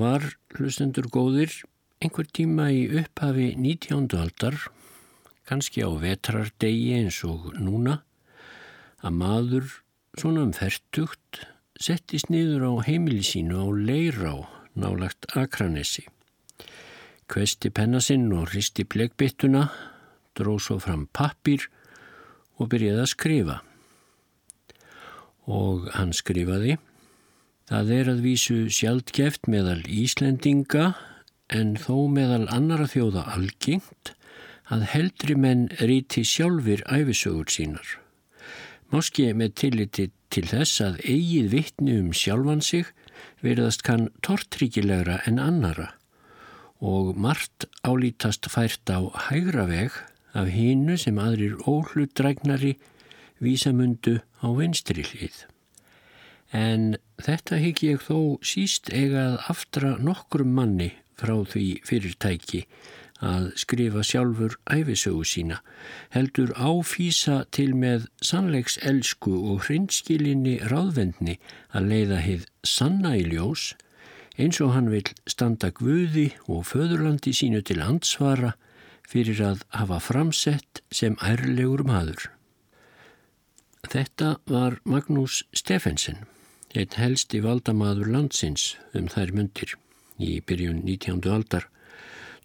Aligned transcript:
Var, 0.00 0.22
hlustendur 0.56 1.10
góðir, 1.12 1.52
einhver 2.00 2.24
tíma 2.24 2.70
í 2.72 2.86
upphafi 3.02 3.50
19. 3.58 4.06
aldar, 4.16 4.56
kannski 5.44 5.84
á 5.84 5.92
vetrardegi 5.92 6.94
eins 6.96 7.18
og 7.28 7.50
núna, 7.60 7.98
að 9.04 9.18
maður 9.18 9.68
svona 10.16 10.46
um 10.46 10.54
færtugt 10.56 11.42
settist 11.76 12.32
niður 12.32 12.64
á 12.64 12.72
heimili 12.88 13.20
sínu 13.26 13.60
á 13.60 13.66
Leirá, 13.76 14.34
nálagt 14.72 15.28
Akranessi. 15.36 16.06
Kvesti 17.28 17.68
pennasinn 17.68 18.30
og 18.32 18.54
hristi 18.54 18.88
bleggbyttuna, 18.88 19.68
dróð 20.32 20.62
svo 20.64 20.80
fram 20.80 21.10
pappir 21.12 21.68
og 22.56 22.72
byrjaði 22.72 23.04
að 23.04 23.12
skrifa. 23.18 23.62
Og 25.44 25.92
hann 25.92 26.16
skrifaði 26.16 26.80
Það 27.70 27.90
er 27.94 28.08
að 28.10 28.20
vísu 28.24 28.54
sjaldgeft 28.74 29.46
meðal 29.46 29.84
Íslendinga 29.86 30.88
en 31.54 31.76
þó 31.78 32.08
meðal 32.10 32.48
annara 32.50 32.88
þjóða 32.90 33.28
algengt 33.30 34.10
að 34.74 34.88
heldri 34.90 35.36
menn 35.38 35.68
ríti 35.78 36.24
sjálfur 36.26 36.82
æfisögur 36.90 37.46
sínar. 37.54 37.92
Máski 38.90 39.28
með 39.38 39.54
tilliti 39.62 40.08
til 40.34 40.48
þess 40.50 40.82
að 40.82 40.98
eigið 41.04 41.46
vittni 41.54 41.94
um 42.00 42.10
sjálfan 42.10 42.64
sig 42.66 42.90
verðast 43.44 43.86
kann 43.86 44.10
tortríkilegra 44.26 45.20
en 45.30 45.38
annara 45.38 45.92
og 46.82 47.14
margt 47.14 47.68
álítast 47.86 48.50
fært 48.50 48.90
á 48.90 48.98
hægra 49.30 49.68
veg 49.70 49.94
af 50.34 50.50
hínu 50.50 50.98
sem 50.98 51.22
aðrir 51.22 51.54
óhlutdrægnari 51.70 52.74
vísamundu 53.38 54.18
á 54.42 54.48
vinstri 54.58 55.06
hlið 55.06 55.44
en 56.52 56.96
þetta 57.22 57.60
higg 57.62 57.82
ég 57.86 58.02
þó 58.02 58.38
síst 58.42 58.90
eigað 58.90 59.38
aftra 59.52 59.96
nokkrum 59.98 60.50
manni 60.56 60.92
frá 61.20 61.36
því 61.46 61.66
fyrirtæki 61.86 62.64
að 63.20 63.50
skrifa 63.60 64.02
sjálfur 64.06 64.56
æfisögu 64.72 65.26
sína, 65.28 65.60
heldur 66.14 66.54
áfísa 66.56 67.44
til 67.52 67.74
með 67.76 68.08
sannleiks 68.24 68.78
elsku 68.80 69.34
og 69.52 69.66
hrinskilinni 69.66 70.56
ráðvendni 70.72 71.36
að 71.76 71.90
leiða 71.92 72.22
heið 72.24 72.48
sanna 72.64 73.14
í 73.20 73.26
ljós, 73.28 73.74
eins 74.40 74.60
og 74.64 74.72
hann 74.72 74.88
vil 74.88 75.04
standa 75.28 75.68
guði 75.76 76.30
og 76.48 76.64
föðurlandi 76.72 77.34
sínu 77.36 77.60
til 77.60 77.82
ansvara 77.84 78.54
fyrir 79.10 79.42
að 79.44 79.64
hafa 79.76 80.00
framsett 80.00 80.80
sem 80.90 81.18
ærlegur 81.20 81.84
maður. 81.84 82.30
Þetta 83.90 84.36
var 84.48 84.78
Magnús 84.84 85.42
Steffensen 85.56 86.24
einn 86.70 86.94
helsti 86.94 87.40
valdamaður 87.42 88.12
landsins 88.14 88.76
um 88.94 89.08
þær 89.10 89.32
myndir 89.34 89.74
í 90.22 90.36
byrjun 90.46 90.84
19. 90.86 91.24
aldar, 91.32 91.66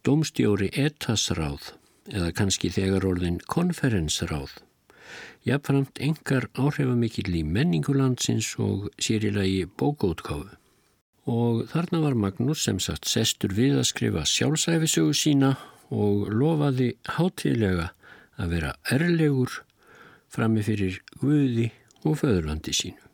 domstjóri 0.06 0.72
etasráð 0.74 1.74
eða 2.10 2.32
kannski 2.38 2.72
þegar 2.74 3.06
orðin 3.06 3.38
konferensráð, 3.50 4.56
jafnframt 5.46 6.02
engar 6.02 6.50
áhrifamikill 6.58 7.36
í 7.38 7.44
menningulandsins 7.46 8.54
og 8.62 8.90
sérilagi 8.98 9.66
bókótkáfu. 9.78 10.58
Og 11.26 11.64
þarna 11.72 12.02
var 12.04 12.18
Magnús 12.18 12.66
sem 12.66 12.82
sagt 12.82 13.10
sestur 13.10 13.54
við 13.58 13.80
að 13.80 13.90
skrifa 13.90 14.26
sjálfsæfisögu 14.30 15.14
sína 15.18 15.56
og 15.94 16.30
lofaði 16.34 16.94
hátilega 17.18 17.92
að 18.42 18.54
vera 18.58 18.76
erlegur 18.94 19.62
framifyrir 20.34 21.02
Guði 21.22 21.72
og 22.06 22.22
föðurlandi 22.22 22.74
sínu. 22.78 23.05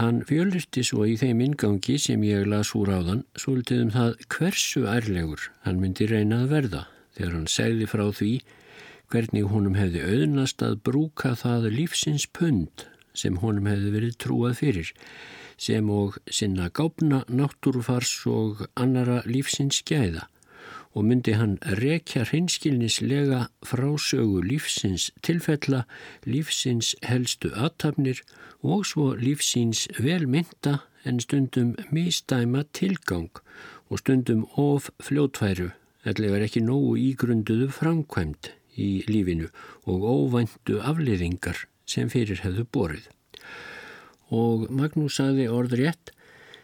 Hann 0.00 0.22
fjölirti 0.24 0.80
svo 0.88 1.04
í 1.04 1.18
þeim 1.20 1.42
ingangi 1.44 1.98
sem 2.00 2.22
ég 2.24 2.46
las 2.48 2.70
úr 2.78 2.88
áðan 2.94 3.26
svolítið 3.36 3.82
um 3.84 3.90
það 3.92 4.14
hversu 4.32 4.86
ærlegur 4.88 5.42
hann 5.66 5.82
myndi 5.82 6.06
reyna 6.08 6.38
að 6.44 6.54
verða 6.54 6.80
þegar 7.18 7.34
hann 7.36 7.50
segði 7.54 7.88
frá 7.92 8.04
því 8.08 8.30
hvernig 9.12 9.50
honum 9.52 9.76
hefði 9.76 10.06
auðnast 10.08 10.64
að 10.64 10.78
brúka 10.88 11.34
það 11.36 11.68
lífsins 11.76 12.24
pund 12.38 12.86
sem 13.12 13.36
honum 13.42 13.68
hefði 13.68 13.92
verið 13.98 14.16
trúað 14.24 14.56
fyrir 14.62 14.92
sem 15.60 15.90
og 15.92 16.16
sinna 16.32 16.70
gápna 16.72 17.20
náttúrufars 17.28 18.14
og 18.32 18.64
annara 18.72 19.20
lífsins 19.28 19.82
gæða 19.84 20.24
og 20.92 21.06
myndi 21.08 21.32
hann 21.38 21.56
rekja 21.80 22.26
hreinskilnislega 22.28 23.46
frásögu 23.64 24.42
lífsins 24.44 25.10
tilfella, 25.24 25.84
lífsins 26.28 26.94
helstu 27.08 27.52
aðtapnir 27.56 28.20
og 28.62 28.84
svo 28.86 29.12
lífsins 29.16 29.86
velmynda 29.98 30.82
en 31.08 31.20
stundum 31.20 31.74
mistæma 31.90 32.64
tilgang 32.76 33.30
og 33.88 34.02
stundum 34.02 34.44
of 34.56 34.90
fljótfæru, 35.02 35.70
eða 36.04 36.36
er 36.36 36.44
ekki 36.46 36.62
nógu 36.64 36.94
ígrunduðu 37.00 37.70
framkvæmt 37.72 38.52
í 38.76 39.02
lífinu 39.08 39.48
og 39.88 40.04
óvæntu 40.04 40.78
afliðingar 40.80 41.66
sem 41.86 42.08
fyrir 42.12 42.40
hefðu 42.44 42.66
borið. 42.72 43.08
Og 44.32 44.68
Magnús 44.72 45.18
saði 45.20 45.48
orð 45.52 45.76
rétt, 45.80 46.12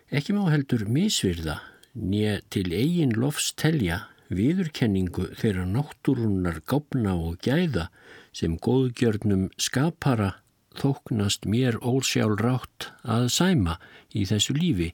ekki 0.09 0.33
má 0.37 0.47
heldur 0.49 0.87
misvirða 0.89 1.59
nýja 1.99 2.39
til 2.53 2.73
eigin 2.73 3.13
lofs 3.17 3.53
telja 3.59 4.07
viðurkenningu 4.29 5.31
þeirra 5.39 5.65
náttúrunar 5.69 6.61
gáfna 6.69 7.15
og 7.17 7.39
gæða 7.45 7.89
sem 8.37 8.59
góðgjörnum 8.61 9.49
skapara 9.61 10.35
þóknast 10.79 11.47
mér 11.51 11.79
ósjálfrátt 11.83 12.91
að 13.03 13.29
sæma 13.35 13.79
í 14.15 14.25
þessu 14.29 14.55
lífi 14.57 14.93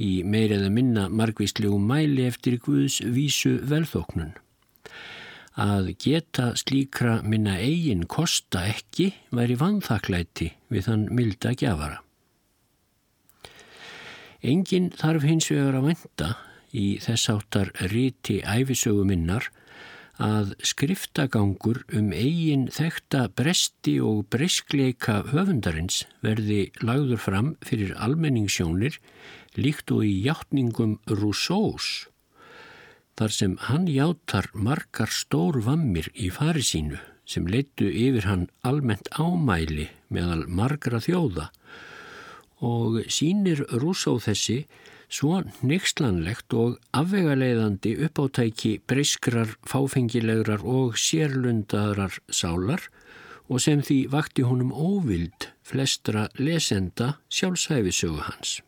í 0.00 0.10
meiriða 0.24 0.70
minna 0.72 1.06
margvíslegu 1.12 1.78
mæli 1.82 2.26
eftir 2.28 2.58
Guðs 2.62 3.00
vísu 3.02 3.58
velþóknun. 3.68 4.34
Að 5.58 5.92
geta 5.98 6.52
slíkra 6.58 7.18
minna 7.26 7.56
eigin 7.58 8.06
kosta 8.06 8.62
ekki 8.70 9.10
væri 9.34 9.58
vanþaklæti 9.58 10.52
við 10.70 10.86
þann 10.86 11.08
milda 11.18 11.54
gjafara. 11.58 11.98
Engin 14.38 14.92
þarf 14.94 15.24
hins 15.26 15.48
vegar 15.50 15.80
að 15.80 15.88
venda 15.90 16.28
í 16.72 16.98
þessáttar 17.02 17.72
ríti 17.92 18.40
æfisöguminnar 18.42 19.48
að 20.18 20.54
skriftagangur 20.66 21.84
um 21.94 22.10
eigin 22.10 22.66
þekta 22.74 23.28
bresti 23.38 23.98
og 24.02 24.24
breskleika 24.34 25.20
höfundarins 25.30 26.02
verði 26.26 26.72
lagður 26.82 27.22
fram 27.22 27.50
fyrir 27.64 27.94
almenningssjónir 27.94 28.98
líkt 29.58 29.94
og 29.94 30.02
í 30.06 30.14
hjáttningum 30.24 30.98
Rousseaus 31.06 32.08
þar 33.18 33.34
sem 33.34 33.54
hann 33.66 33.86
játar 33.90 34.50
margar 34.54 35.10
stór 35.10 35.58
vammir 35.66 36.10
í 36.14 36.28
fari 36.34 36.62
sínu 36.66 36.98
sem 37.28 37.46
leittu 37.50 37.88
yfir 37.90 38.28
hann 38.28 38.44
almennt 38.66 39.10
ámæli 39.20 39.88
meðal 40.14 40.46
margra 40.48 41.00
þjóða. 41.04 41.48
Og 42.64 43.02
sínir 43.12 43.64
Rousseau 43.82 44.16
þessi 44.22 44.62
svo 45.08 45.40
neykslanlegt 45.64 46.52
og 46.54 46.76
afvegaleiðandi 46.96 47.94
uppáttæki 48.06 48.78
breyskrar, 48.88 49.56
fáfengilegrar 49.66 50.64
og 50.64 50.98
sérlundarar 51.00 52.20
sálar 52.28 52.88
og 53.48 53.60
sem 53.64 53.80
því 53.80 53.98
vakti 54.12 54.44
honum 54.44 54.72
óvild 54.72 55.48
flestra 55.64 56.28
lesenda 56.36 57.16
sjálfsæfisögu 57.32 58.20
hans. 58.28 58.60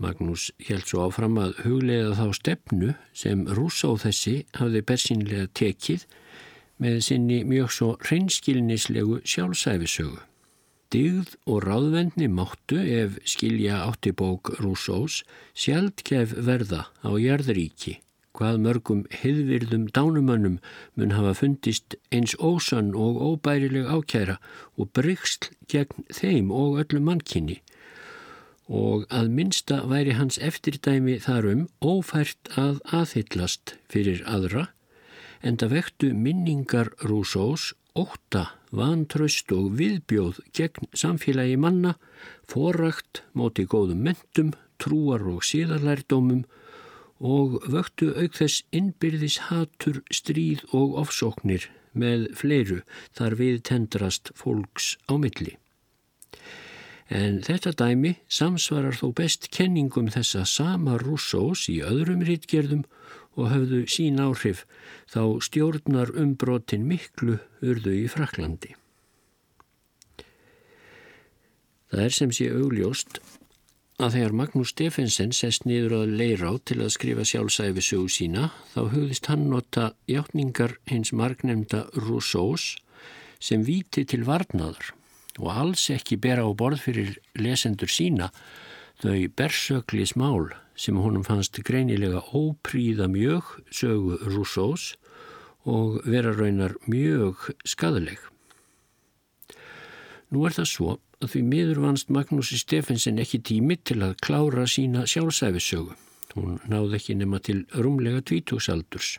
Magnús 0.00 0.48
held 0.64 0.86
svo 0.88 1.04
áfram 1.08 1.36
að 1.40 1.58
huglega 1.66 2.14
þá 2.16 2.26
stefnu 2.36 2.94
sem 3.12 3.44
Rúsá 3.48 3.92
þessi 4.00 4.38
hafði 4.56 4.80
bersinlega 4.88 5.50
tekið 5.56 6.06
með 6.80 7.00
sinni 7.04 7.42
mjög 7.44 7.72
svo 7.76 7.90
hreinskilnislegu 8.06 9.20
sjálfsæfisögu. 9.28 10.29
Digð 10.90 11.36
og 11.46 11.62
ráðvendni 11.68 12.26
máttu 12.26 12.80
ef 12.82 13.18
skilja 13.28 13.84
átti 13.86 14.10
bók 14.10 14.50
Rúsós 14.58 15.20
sjaldkef 15.54 16.32
verða 16.48 16.88
á 17.06 17.10
jærðríki 17.14 18.00
hvað 18.34 18.58
mörgum 18.64 19.04
heiðvirðum 19.20 19.86
dánumönnum 19.94 20.58
mun 20.98 21.14
hafa 21.14 21.36
fundist 21.38 21.94
eins 22.14 22.34
ósann 22.38 22.90
og 22.94 23.22
óbærileg 23.22 23.86
ákjæra 23.86 24.36
og 24.78 24.90
bryggsl 24.96 25.50
gegn 25.70 26.06
þeim 26.14 26.50
og 26.54 26.80
öllu 26.82 27.02
mannkynni 27.06 27.60
og 28.82 29.06
að 29.10 29.32
minsta 29.34 29.80
væri 29.90 30.14
hans 30.18 30.38
eftirdæmi 30.38 31.18
þarum 31.22 31.66
ófært 31.82 32.50
að 32.58 32.78
aðhyllast 33.00 33.74
fyrir 33.90 34.22
aðra 34.30 34.68
en 35.42 35.58
það 35.58 35.74
vektu 35.74 36.10
minningar 36.14 36.92
Rúsós 37.02 37.72
óta, 37.98 38.54
vantraust 38.74 39.52
og 39.54 39.74
viðbjóð 39.78 40.40
gegn 40.56 40.90
samfélagi 40.96 41.56
manna, 41.60 41.96
forrakt 42.50 43.22
móti 43.34 43.66
góðum 43.66 44.04
mentum, 44.06 44.54
trúar 44.80 45.26
og 45.28 45.44
síðarlærdómum 45.46 46.44
og 47.20 47.58
vöktu 47.68 48.14
auk 48.16 48.38
þess 48.38 48.64
innbyrðis 48.72 49.38
hatur, 49.50 50.00
stríð 50.08 50.64
og 50.72 50.96
ofsóknir 51.02 51.68
með 51.92 52.30
fleiru 52.38 52.80
þar 53.18 53.36
við 53.40 53.60
tendrast 53.68 54.30
fólks 54.38 54.94
á 55.10 55.18
milli. 55.20 55.56
En 57.10 57.40
þetta 57.42 57.74
dæmi 57.74 58.14
samsvarar 58.30 58.94
þó 58.94 59.10
best 59.18 59.48
kenningum 59.50 60.12
þessa 60.14 60.44
sama 60.46 60.94
Rousseaus 61.00 61.66
í 61.68 61.80
öðrum 61.82 62.22
rítgerðum 62.22 62.84
og 63.38 63.50
höfðu 63.52 63.84
sín 63.90 64.20
áhrif 64.22 64.64
þá 65.10 65.22
stjórnar 65.46 66.12
umbrotin 66.18 66.86
miklu 66.88 67.38
urðu 67.62 67.96
í 68.02 68.06
Fraklandi. 68.10 68.74
Það 71.90 72.06
er 72.06 72.14
sem 72.14 72.32
sé 72.34 72.46
augljóst 72.54 73.18
að 74.00 74.14
þegar 74.16 74.36
Magnús 74.38 74.70
Stefensen 74.72 75.32
sest 75.36 75.66
niður 75.68 75.96
að 76.00 76.14
leirá 76.20 76.50
til 76.64 76.78
að 76.80 76.94
skrifa 76.94 77.26
sjálfsæfi 77.26 77.82
sögu 77.84 78.12
sína 78.12 78.46
þá 78.72 78.80
hugðist 78.94 79.28
hann 79.28 79.48
nota 79.50 79.90
hjáttningar 80.08 80.78
hins 80.88 81.12
margnemnda 81.12 81.84
Rousseaus 81.98 82.76
sem 83.42 83.64
víti 83.66 84.06
til 84.08 84.22
varnaðar 84.28 84.94
og 85.40 85.50
alls 85.52 85.88
ekki 85.92 86.18
bera 86.20 86.46
á 86.46 86.50
borð 86.56 86.84
fyrir 86.86 87.18
lesendur 87.36 87.90
sína 87.92 88.30
þau 89.00 89.28
bersökli 89.36 90.04
smál 90.08 90.50
sem 90.76 90.96
honum 91.00 91.24
fannst 91.24 91.58
greinilega 91.64 92.22
ópríða 92.36 93.08
mjög 93.08 93.54
sögu 93.72 94.18
Rousseaus 94.26 94.94
og 95.68 96.00
vera 96.08 96.32
raunar 96.32 96.76
mjög 96.88 97.50
skadaleg. 97.68 98.18
Nú 100.30 100.44
er 100.46 100.54
það 100.56 100.68
svo 100.70 100.98
að 101.20 101.32
því 101.34 101.42
miður 101.52 101.80
vannst 101.84 102.12
Magnúsi 102.12 102.60
Stefensen 102.60 103.18
ekki 103.20 103.42
tími 103.44 103.76
til 103.76 104.00
að 104.04 104.16
klára 104.24 104.66
sína 104.70 105.06
sjálfsæfisögu. 105.10 105.96
Hún 106.36 106.60
náði 106.70 107.00
ekki 107.00 107.16
nema 107.18 107.40
til 107.42 107.64
rúmlega 107.74 108.22
tvítúsaldurs. 108.22 109.18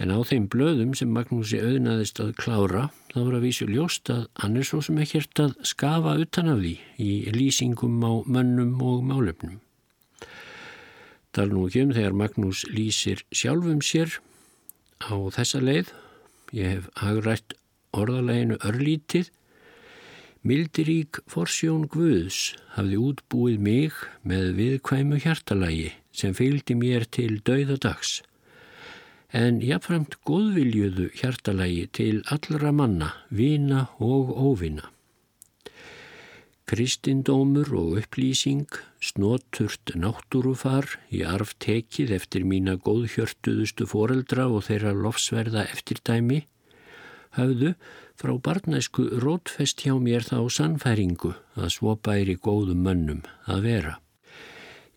En 0.00 0.08
á 0.08 0.18
þeim 0.24 0.46
blöðum 0.48 0.94
sem 0.96 1.10
Magnúsi 1.12 1.58
auðnaðist 1.60 2.22
að 2.24 2.32
klára 2.40 2.86
þá 3.10 3.18
voru 3.18 3.38
að 3.38 3.44
vísu 3.44 3.66
ljóst 3.68 4.08
að 4.12 4.22
hann 4.40 4.56
er 4.56 4.68
svo 4.68 4.80
sem 4.84 5.00
ekkert 5.02 5.42
að 5.44 5.56
skafa 5.68 6.14
utan 6.22 6.48
af 6.54 6.62
því 6.62 6.74
í 7.04 7.10
lýsingum 7.36 7.98
á 8.00 8.12
mönnum 8.24 8.78
og 8.80 9.02
málefnum. 9.04 9.58
Tal 11.36 11.50
nú 11.52 11.66
ekki 11.68 11.84
um 11.84 11.92
þegar 11.94 12.16
Magnús 12.16 12.64
lýsir 12.72 13.20
sjálfum 13.28 13.84
sér 13.84 14.16
á 15.04 15.14
þessa 15.36 15.60
leið. 15.60 15.92
Ég 16.56 16.72
hef 16.78 16.88
hagrætt 16.98 17.54
orðaleginu 17.94 18.56
örlítið 18.66 19.28
Mildirík 20.40 21.18
forsjón 21.28 21.82
Guðs 21.92 22.54
hafði 22.72 22.96
útbúið 22.96 23.58
mig 23.60 23.96
með 24.24 24.54
viðkvæmu 24.56 25.18
hjartalagi 25.20 25.90
sem 26.16 26.32
fylgdi 26.32 26.78
mér 26.80 27.04
til 27.04 27.42
dauðadags. 27.44 28.22
En 29.30 29.60
jáfnframt 29.62 30.16
góðviljuðu 30.26 31.12
hjartalagi 31.14 31.84
til 31.94 32.16
allra 32.34 32.72
manna, 32.74 33.12
vina 33.30 33.84
og 34.02 34.32
óvina. 34.34 34.88
Kristindómur 36.66 37.70
og 37.78 38.00
upplýsing, 38.02 38.66
snoturt 38.98 39.94
náttúrufar 39.94 40.86
í 41.14 41.22
arf 41.26 41.54
tekið 41.62 42.10
eftir 42.18 42.46
mína 42.46 42.74
góðhjörtuðustu 42.78 43.86
foreldra 43.90 44.48
og 44.50 44.66
þeirra 44.66 44.96
lofsverða 44.98 45.64
eftirdæmi, 45.76 46.44
hafðu 47.38 47.76
frá 48.18 48.34
barnæsku 48.34 49.08
rótfest 49.22 49.86
hjá 49.86 49.94
mér 50.02 50.26
þá 50.26 50.38
sannfæringu 50.58 51.36
að 51.54 51.74
svo 51.78 51.94
bæri 51.94 52.34
góðum 52.34 52.82
mönnum 52.86 53.26
að 53.46 53.66
vera. 53.66 53.98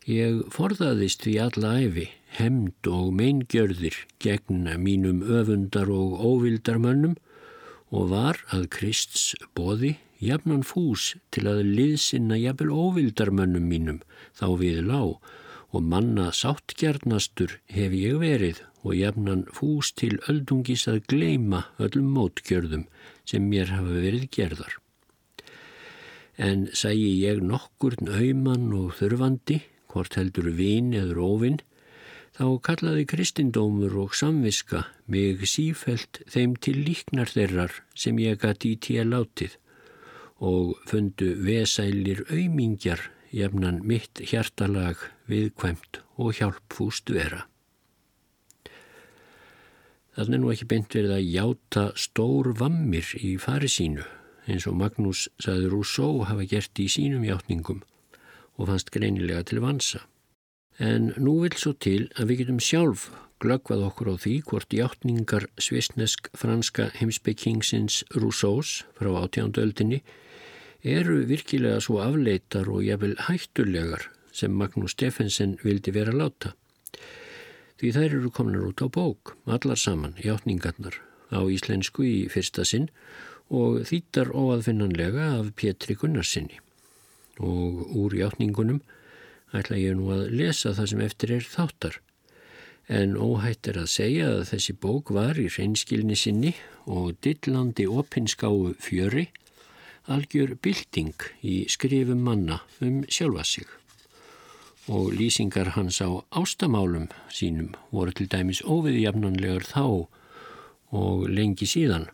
Ég 0.03 0.41
forðaðist 0.51 1.21
því 1.23 1.33
alla 1.39 1.69
æfi, 1.79 2.09
hemd 2.35 2.87
og 2.91 3.13
meingjörðir 3.15 3.95
gegn 4.19 4.65
mínum 4.83 5.21
öfundar 5.23 5.87
og 5.87 6.17
óvildar 6.19 6.81
mönnum 6.83 7.13
og 7.93 8.09
var 8.11 8.41
að 8.51 8.67
Krists 8.73 9.31
boði 9.55 9.93
jafnan 10.19 10.65
fús 10.67 11.13
til 11.31 11.45
að 11.47 11.63
liðsinna 11.77 12.35
jafnvel 12.41 12.73
óvildar 12.73 13.31
mönnum 13.31 13.69
mínum 13.71 14.03
þá 14.35 14.47
við 14.59 14.83
lág 14.89 15.31
og 15.73 15.81
manna 15.87 16.29
sáttgjarnastur 16.35 17.57
hef 17.71 17.95
ég 17.95 18.19
verið 18.19 18.59
og 18.83 18.95
jafnan 18.99 19.47
fús 19.55 19.93
til 19.95 20.17
öldungis 20.27 20.83
að 20.91 21.03
gleima 21.13 21.63
öllum 21.79 22.11
mótkjörðum 22.17 22.89
sem 23.23 23.45
mér 23.47 23.71
hafa 23.71 24.01
verið 24.03 24.27
gerðar. 24.35 24.75
En 26.35 26.67
sægi 26.75 27.21
ég 27.23 27.39
nokkur 27.45 27.95
nauman 28.01 28.73
og 28.75 28.97
þurfandi, 28.99 29.61
hvort 29.93 30.17
heldur 30.17 30.49
vin 30.57 30.91
eður 30.97 31.21
óvin, 31.23 31.59
þá 32.33 32.45
kallaði 32.65 33.05
kristindómur 33.11 33.93
og 34.03 34.15
samviska 34.17 34.87
mig 35.05 35.43
sífelt 35.49 36.23
þeim 36.33 36.55
til 36.57 36.79
líknar 36.87 37.29
þeirrar 37.29 37.75
sem 37.93 38.17
ég 38.21 38.41
gæti 38.41 38.73
í 38.73 38.79
tíu 38.81 39.05
látið 39.05 39.59
og 40.43 40.73
fundu 40.89 41.29
vesælir 41.45 42.23
auðmingjar 42.25 43.05
jafnan 43.33 43.83
mitt 43.85 44.21
hjartalag 44.31 44.99
viðkvæmt 45.29 46.01
og 46.17 46.33
hjálpfúst 46.39 47.13
vera. 47.13 47.45
Þannig 50.13 50.35
er 50.37 50.41
nú 50.43 50.51
ekki 50.53 50.69
beint 50.69 50.93
verið 50.93 51.15
að 51.15 51.29
játa 51.33 51.85
stór 51.97 52.51
vammir 52.57 53.07
í 53.17 53.33
fari 53.41 53.69
sínu 53.71 54.03
eins 54.49 54.67
og 54.69 54.75
Magnús 54.77 55.27
saði 55.41 55.69
Rousseau 55.71 56.25
hafa 56.27 56.45
gert 56.49 56.81
í 56.81 56.89
sínum 56.91 57.23
játningum 57.25 57.81
og 58.57 58.69
fannst 58.69 58.91
greinilega 58.93 59.43
til 59.49 59.61
vansa. 59.63 60.03
En 60.79 61.11
nú 61.17 61.39
vil 61.43 61.55
svo 61.57 61.73
til 61.73 62.09
að 62.17 62.31
við 62.31 62.43
getum 62.43 62.59
sjálf 62.63 63.09
glöggvað 63.43 63.85
okkur 63.89 64.13
á 64.13 64.15
því 64.23 64.33
hvort 64.49 64.73
játningar 64.73 65.47
svisnesk 65.61 66.29
franska 66.37 66.89
heimsbyggingsins 66.97 68.03
Rousseaus 68.15 68.81
frá 68.97 69.11
átjánduöldinni 69.21 70.01
eru 70.83 71.21
virkilega 71.29 71.81
svo 71.83 72.01
afleitar 72.03 72.69
og 72.71 72.83
jafnvel 72.87 73.15
hættulegar 73.27 74.09
sem 74.33 74.55
Magnús 74.57 74.95
Steffensen 74.95 75.57
vildi 75.63 75.93
vera 75.93 76.15
láta 76.15 76.55
því 77.83 77.89
þær 77.91 78.13
eru 78.15 78.29
komnar 78.31 78.63
út 78.63 78.79
á 78.79 78.87
bók, 78.87 79.33
allar 79.43 79.75
saman, 79.75 80.13
hjáttningarnar, 80.15 80.95
á 81.35 81.43
íslensku 81.51 82.05
í 82.07 82.29
fyrsta 82.31 82.63
sinn 82.63 82.85
og 83.51 83.81
þýttar 83.89 84.31
óaðfinnanlega 84.31 85.25
af 85.41 85.49
Pétri 85.59 85.97
Gunnarsinni. 85.99 86.61
Og 87.39 87.85
úr 87.97 88.13
hjáttningunum 88.17 88.81
ætla 89.53 89.77
ég 89.77 89.97
nú 89.97 90.09
að 90.13 90.33
lesa 90.33 90.73
það 90.77 90.89
sem 90.91 91.05
eftir 91.05 91.35
er 91.37 91.47
þáttar. 91.47 91.99
En 92.91 93.15
óhætt 93.15 93.69
er 93.71 93.79
að 93.79 93.93
segja 93.93 94.27
að 94.35 94.49
þessi 94.51 94.75
bók 94.75 95.13
var 95.15 95.39
í 95.39 95.47
reynskilni 95.47 96.17
sinni 96.19 96.51
og 96.85 97.15
dillandi 97.23 97.87
opinskáu 97.87 98.73
fjöri 98.83 99.29
algjör 100.11 100.57
bylting 100.59 101.15
í 101.47 101.63
skrifum 101.71 102.25
manna 102.25 102.59
um 102.83 103.03
sjálfa 103.07 103.45
sig 103.47 103.69
og 104.91 105.13
lýsingar 105.15 105.71
hans 105.77 106.01
á 106.03 106.11
ástamálum 106.35 107.07
sínum 107.31 107.71
voru 107.91 108.11
til 108.11 108.27
dæmis 108.27 108.59
óviðjafnanlegar 108.67 109.63
þá 109.63 110.07
og 110.91 111.29
lengi 111.31 111.65
síðan. 111.65 112.09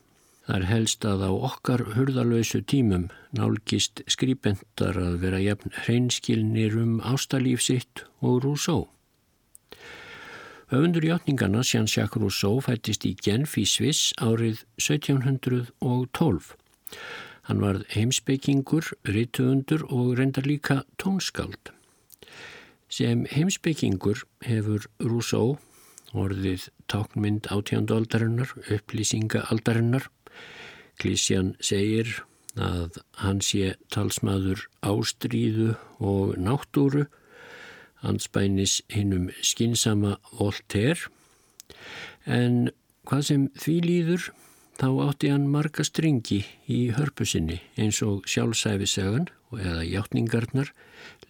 Það 0.50 0.64
er 0.64 0.66
helst 0.66 1.06
að 1.06 1.24
á 1.30 1.32
okkar 1.46 1.82
hurðalösu 1.94 2.64
tímum 2.66 3.04
nálgist 3.38 4.00
skrýpendar 4.10 4.98
að 4.98 5.20
vera 5.22 5.38
jafn 5.44 5.76
hreinskilnir 5.84 6.74
um 6.74 6.96
ástalíf 7.06 7.62
sitt 7.62 8.02
og 8.26 8.40
Rousseau. 8.48 8.88
Öfundur 10.74 11.06
játningarna 11.06 11.62
Jean-Jacques 11.62 12.18
Rousseau 12.18 12.64
fættist 12.66 13.06
í 13.06 13.14
Genf 13.14 13.60
í 13.62 13.68
Sviss 13.70 14.10
árið 14.18 14.66
1712. 14.82 16.50
Hann 17.46 17.62
var 17.62 17.84
heimsbyggingur, 17.94 18.90
rituundur 19.06 19.86
og 19.86 20.18
reyndar 20.18 20.50
líka 20.50 20.82
tónskald. 20.98 21.76
Sem 22.90 23.28
heimsbyggingur 23.30 24.26
hefur 24.50 24.90
Rousseau 24.98 25.60
orðið 26.18 26.70
táknmynd 26.90 27.50
átjándualdarinnar, 27.54 28.54
upplýsingaaldarinnar. 28.74 30.10
Klísjan 31.00 31.54
segir 31.64 32.20
að 32.60 33.00
hann 33.22 33.40
sé 33.46 33.76
talsmaður 33.94 34.66
ástríðu 34.84 35.76
og 36.00 36.36
náttúru, 36.42 37.06
anspænis 38.04 38.80
hinnum 38.92 39.30
skinsama 39.44 40.18
Voltaire, 40.32 41.12
en 42.26 42.70
hvað 43.08 43.26
sem 43.30 43.48
því 43.60 43.76
líður 43.86 44.30
þá 44.80 44.88
átti 45.08 45.32
hann 45.34 45.48
marga 45.52 45.84
stringi 45.84 46.44
í 46.72 46.80
hörpusinni 46.96 47.60
eins 47.80 48.00
og 48.06 48.28
sjálfsæfisagan 48.32 49.28
eða 49.56 49.84
hjáttningarnar 49.84 50.72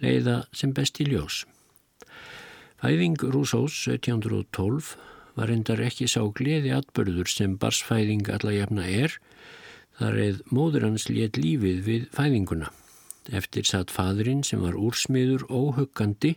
leiða 0.04 0.44
sem 0.54 0.74
best 0.76 1.00
í 1.02 1.08
ljós. 1.10 1.46
Fæðing 2.80 3.18
Rúsós 3.20 3.76
1712 3.90 4.94
var 5.40 5.54
endar 5.54 5.80
ekki 5.86 6.10
sá 6.12 6.22
gleði 6.36 6.74
atbörður 6.76 7.32
sem 7.32 7.56
barsfæðing 7.62 8.28
alla 8.34 8.52
jafna 8.58 8.86
er, 8.92 9.16
þar 10.00 10.20
eð 10.26 10.44
móður 10.52 10.90
hans 10.90 11.08
létt 11.12 11.40
lífið 11.40 11.82
við 11.88 12.06
fæðinguna. 12.16 12.70
Eftir 13.40 13.68
satt 13.68 13.94
fadrin 13.94 14.44
sem 14.44 14.62
var 14.64 14.78
úrsmiður 14.80 15.46
óhuggandi 15.48 16.36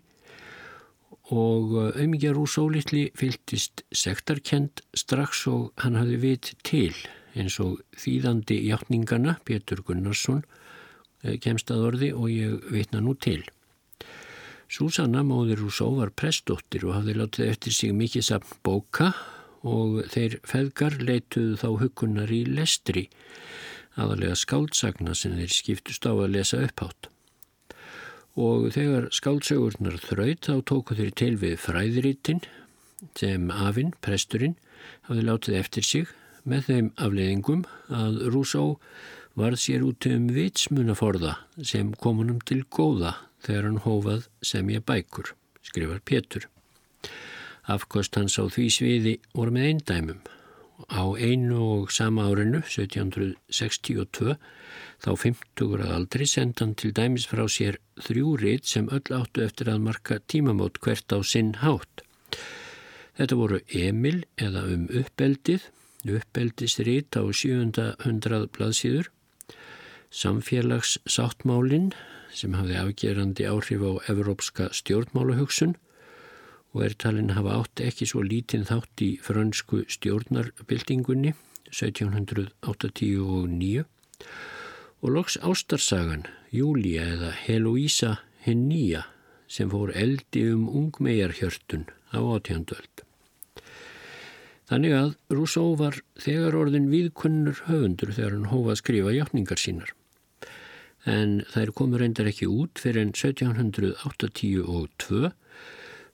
og 1.32 1.72
auðmikið 1.96 2.36
Rúsó 2.36 2.66
litli 2.68 3.06
fyltist 3.16 3.84
sektarkend 3.96 4.82
strax 4.98 5.46
og 5.48 5.70
hann 5.80 5.96
hafi 5.96 6.18
vit 6.20 6.52
til 6.66 6.92
eins 7.32 7.56
og 7.62 7.80
þýðandi 7.96 8.58
hjáttningana 8.66 9.38
Pétur 9.48 9.80
Gunnarsson 9.86 10.42
eh, 11.24 11.38
kemst 11.40 11.72
að 11.72 11.86
orði 11.88 12.12
og 12.12 12.28
ég 12.28 12.68
vitna 12.74 13.00
nú 13.00 13.16
til. 13.16 13.40
Susanna 14.72 15.20
móðir 15.20 15.58
Rousseau 15.60 15.98
var 15.98 16.14
prestdóttir 16.16 16.86
og 16.86 16.94
hafði 16.96 17.14
látið 17.18 17.48
eftir 17.52 17.74
sig 17.76 17.90
mikið 17.92 18.22
sapn 18.24 18.60
bóka 18.64 19.10
og 19.68 19.98
þeir 20.14 20.38
feðgar 20.48 20.94
leituðu 20.96 21.58
þá 21.60 21.66
hugunar 21.82 22.30
í 22.32 22.38
lestri, 22.48 23.02
aðalega 24.00 24.38
skáldsagna 24.40 25.12
sem 25.18 25.34
þeir 25.36 25.52
skiptust 25.52 26.08
á 26.08 26.12
að 26.16 26.32
lesa 26.38 26.62
upphátt. 26.64 27.10
Og 28.40 28.70
þegar 28.72 29.10
skáldsögurnar 29.12 29.98
þraut 30.00 30.48
þá 30.48 30.54
tóku 30.70 30.96
þeir 30.96 31.12
til 31.20 31.34
við 31.42 31.58
fræðirítinn 31.60 32.40
sem 33.18 33.50
afinn, 33.52 33.92
presturinn, 34.00 34.56
hafði 35.04 35.26
látið 35.26 35.58
eftir 35.58 35.84
sig 35.84 36.14
með 36.48 36.70
þeim 36.70 36.88
afleiðingum 36.96 37.66
að 37.92 38.22
Rousseau 38.32 38.78
varð 39.36 39.60
sér 39.66 39.84
út 39.84 40.08
um 40.08 40.32
vitsmunaforða 40.32 41.36
sem 41.60 41.92
komunum 42.00 42.40
til 42.48 42.62
góða 42.72 43.18
þegar 43.42 43.68
hann 43.68 43.80
hófað 43.86 44.28
sem 44.44 44.70
ég 44.72 44.84
bækur, 44.86 45.34
skrifar 45.66 46.02
Pétur. 46.06 46.48
Afkost 47.70 48.16
hans 48.18 48.38
á 48.42 48.44
því 48.50 48.68
sviði 48.74 49.16
voru 49.34 49.54
með 49.54 49.68
eindæmum. 49.70 50.22
Á 50.90 51.04
einu 51.14 51.58
og 51.62 51.92
sama 51.94 52.24
árinu, 52.26 52.62
1762, 52.66 54.34
þá 55.02 55.10
50 55.18 55.76
að 55.78 55.92
aldri 55.94 56.26
sendan 56.26 56.74
til 56.78 56.90
dæmis 56.96 57.28
frá 57.30 57.44
sér 57.46 57.78
þrjú 58.02 58.34
rít 58.40 58.66
sem 58.66 58.88
öll 58.90 59.14
áttu 59.14 59.44
eftir 59.44 59.70
að 59.70 59.84
marka 59.86 60.18
tímamót 60.26 60.80
hvert 60.82 61.14
á 61.14 61.18
sinn 61.22 61.54
hátt. 61.62 62.02
Þetta 63.18 63.38
voru 63.38 63.60
Emil 63.68 64.24
eða 64.40 64.64
um 64.72 64.88
uppeldið, 64.90 65.68
uppeldisrít 66.08 67.14
á 67.14 67.22
700 67.30 68.48
blaðsíður, 68.56 69.12
samfélagssáttmálinn 70.10 71.92
sem 72.34 72.54
hafði 72.56 72.76
afgerandi 72.80 73.44
áhrif 73.48 73.80
á 73.84 73.92
evrópska 74.12 74.68
stjórnmálahugsun 74.76 75.74
og 76.72 76.80
er 76.86 76.94
talin 76.96 77.34
hafa 77.36 77.52
átt 77.60 77.76
ekki 77.84 78.04
svo 78.08 78.20
lítinn 78.24 78.68
þátt 78.68 78.96
í 79.04 79.10
frönsku 79.22 79.78
stjórnarbildingunni 79.92 81.32
1789 81.72 83.84
og 85.02 85.08
loks 85.16 85.34
ástarsagan 85.42 86.24
Júlia 86.52 87.02
eða 87.14 87.30
Heloísa 87.44 88.12
hinn 88.44 88.68
nýja 88.68 89.02
sem 89.52 89.70
fór 89.72 89.88
eldi 89.96 90.42
um 90.54 90.68
ungmegarhjörtun 90.68 91.84
á 92.12 92.20
átjandöld. 92.20 93.04
Þannig 94.70 94.92
að 94.96 95.10
Rousseau 95.34 95.74
var 95.76 95.98
þegar 96.16 96.56
orðin 96.56 96.88
viðkunnur 96.92 97.58
höfundur 97.66 98.14
þegar 98.16 98.36
hann 98.36 98.52
hófa 98.52 98.70
að 98.72 98.80
skrifa 98.80 99.12
hjáttningar 99.12 99.60
sínar. 99.60 99.90
En 101.08 101.40
þær 101.50 101.72
komur 101.74 102.02
reyndar 102.02 102.28
ekki 102.30 102.46
út 102.46 102.78
fyrir 102.78 103.02
enn 103.02 103.14
1782, 103.16 105.32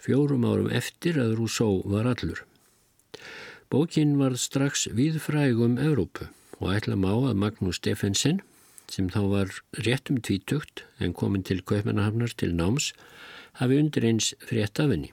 fjórum 0.00 0.46
árum 0.48 0.70
eftir 0.72 1.18
að 1.20 1.34
Rousseau 1.36 1.82
var 1.84 2.08
allur. 2.08 2.40
Bókin 3.68 4.16
var 4.16 4.38
strax 4.40 4.86
viðfrægum 4.96 5.76
Evrópu 5.76 6.30
og 6.58 6.72
ætla 6.72 6.96
má 6.96 7.12
að 7.12 7.36
Magnús 7.36 7.82
Steffensen, 7.82 8.40
sem 8.88 9.12
þá 9.12 9.20
var 9.28 9.52
réttum 9.84 10.22
tvítugt 10.24 10.86
en 10.98 11.12
komin 11.12 11.44
til 11.44 11.60
Kaupmannahafnar 11.60 12.32
til 12.32 12.56
náms, 12.56 12.94
hafi 13.60 13.76
undir 13.76 14.08
eins 14.08 14.32
frétt 14.40 14.80
af 14.80 14.94
henni. 14.94 15.12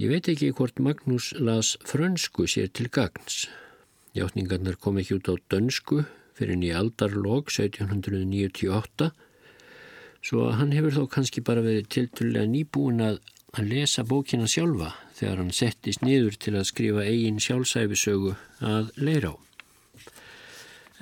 Ég 0.00 0.12
veit 0.12 0.28
ekki 0.32 0.54
hvort 0.56 0.80
Magnús 0.80 1.34
las 1.36 1.76
frönsku 1.84 2.48
sér 2.48 2.72
til 2.72 2.88
gagns. 2.88 3.44
Hjáttningarnar 4.16 4.80
kom 4.80 4.96
ekki 4.96 5.20
út 5.20 5.28
á 5.28 5.36
dönsku 5.52 6.06
fyrir 6.36 6.56
henni 6.56 6.72
aldarlog 6.76 7.48
1798 7.52 9.10
svo 10.26 10.50
hann 10.58 10.74
hefur 10.74 10.94
þó 10.96 11.02
kannski 11.16 11.42
bara 11.46 11.64
verið 11.64 11.88
tilturlega 11.94 12.50
nýbúin 12.50 13.02
að, 13.04 13.18
að 13.56 13.72
lesa 13.72 14.04
bókina 14.04 14.48
sjálfa 14.50 14.92
þegar 15.16 15.42
hann 15.42 15.52
settist 15.54 16.04
niður 16.04 16.38
til 16.42 16.56
að 16.58 16.68
skrifa 16.70 17.04
eigin 17.06 17.42
sjálfsæfisögu 17.42 18.34
að 18.60 18.90
leira 19.00 19.32
á. 19.32 19.36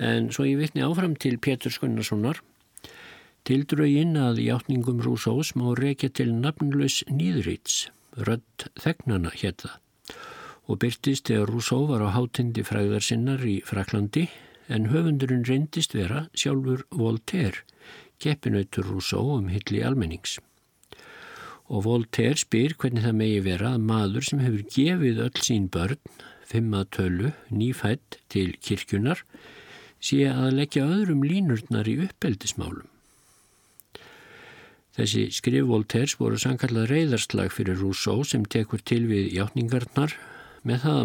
En 0.05 0.29
svo 0.35 0.45
ég 0.47 0.59
vitni 0.59 0.83
áfram 0.83 1.15
til 1.15 1.39
Pétur 1.39 1.73
Skunnarssonar 1.73 2.41
Tildrögin 3.45 4.15
að 4.17 4.41
hjáttningum 4.41 5.03
Rúsós 5.05 5.53
má 5.55 5.67
reykja 5.77 6.09
til 6.17 6.31
nafnlaus 6.33 7.03
nýðrýts 7.11 7.85
Rödd 8.15 8.69
þegnana 8.81 9.31
hétta 9.35 9.75
og 10.65 10.79
byrtist 10.81 11.29
þegar 11.29 11.51
Rousseau 11.51 11.85
var 11.89 12.01
á 12.01 12.09
hátindi 12.15 12.63
fræðar 12.65 13.03
sinnar 13.05 13.43
í 13.45 13.59
Fraklandi 13.67 14.25
en 14.67 14.89
höfundurinn 14.91 15.45
reyndist 15.47 15.95
vera 15.95 16.25
sjálfur 16.33 16.85
Voltaire, 16.91 17.63
keppinautur 18.21 18.87
Rousseau 18.89 19.35
um 19.37 19.49
hilli 19.53 19.83
almennings. 19.85 20.39
Og 21.65 21.85
Voltaire 21.85 22.37
spyr 22.37 22.75
hvernig 22.77 23.05
það 23.05 23.19
megi 23.19 23.43
vera 23.45 23.75
að 23.75 23.85
maður 23.89 24.27
sem 24.29 24.41
hefur 24.43 24.65
gefið 24.75 25.21
öll 25.25 25.43
sín 25.47 25.69
börn, 25.73 26.01
fimmatölu, 26.45 27.33
nýfætt 27.49 28.19
til 28.29 28.53
kirkjunar, 28.61 29.23
sé 29.99 30.27
að 30.29 30.59
leggja 30.59 30.85
öðrum 30.85 31.23
línurnar 31.25 31.89
í 31.89 31.97
uppeldismálum. 32.05 32.85
Þessi 34.95 35.25
skrif 35.35 35.65
Voltaires 35.67 36.13
voru 36.15 36.37
sankallað 36.39 36.87
reyðarslag 36.93 37.49
fyrir 37.51 37.81
Rousseau 37.81 38.23
sem 38.23 38.45
tekur 38.47 38.79
til 38.79 39.03
við 39.09 39.33
hjáttningarnar 39.33 40.13
með 40.63 40.85
það 40.85 41.01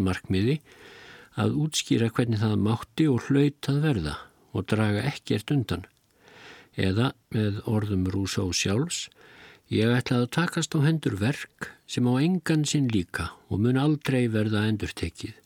að 1.38 1.56
útskýra 1.64 2.10
hvernig 2.14 2.40
það 2.42 2.56
mátti 2.64 3.06
og 3.10 3.28
hlaut 3.28 3.70
að 3.70 3.80
verða 3.84 4.16
og 4.50 4.66
draga 4.70 5.04
ekkert 5.10 5.52
undan. 5.54 5.84
Eða 6.74 7.12
með 7.34 7.60
orðum 7.70 8.06
Rousseau 8.10 8.54
sjálfs, 8.54 9.08
ég 9.70 9.92
ætlaði 9.94 10.26
að 10.26 10.34
takast 10.36 10.74
á 10.74 10.78
hendur 10.82 11.18
verk 11.20 11.70
sem 11.90 12.06
á 12.06 12.14
engan 12.18 12.64
sinn 12.66 12.90
líka 12.90 13.30
og 13.50 13.62
mun 13.62 13.78
aldrei 13.78 14.26
verða 14.30 14.66
endur 14.70 14.90
tekið. 14.94 15.36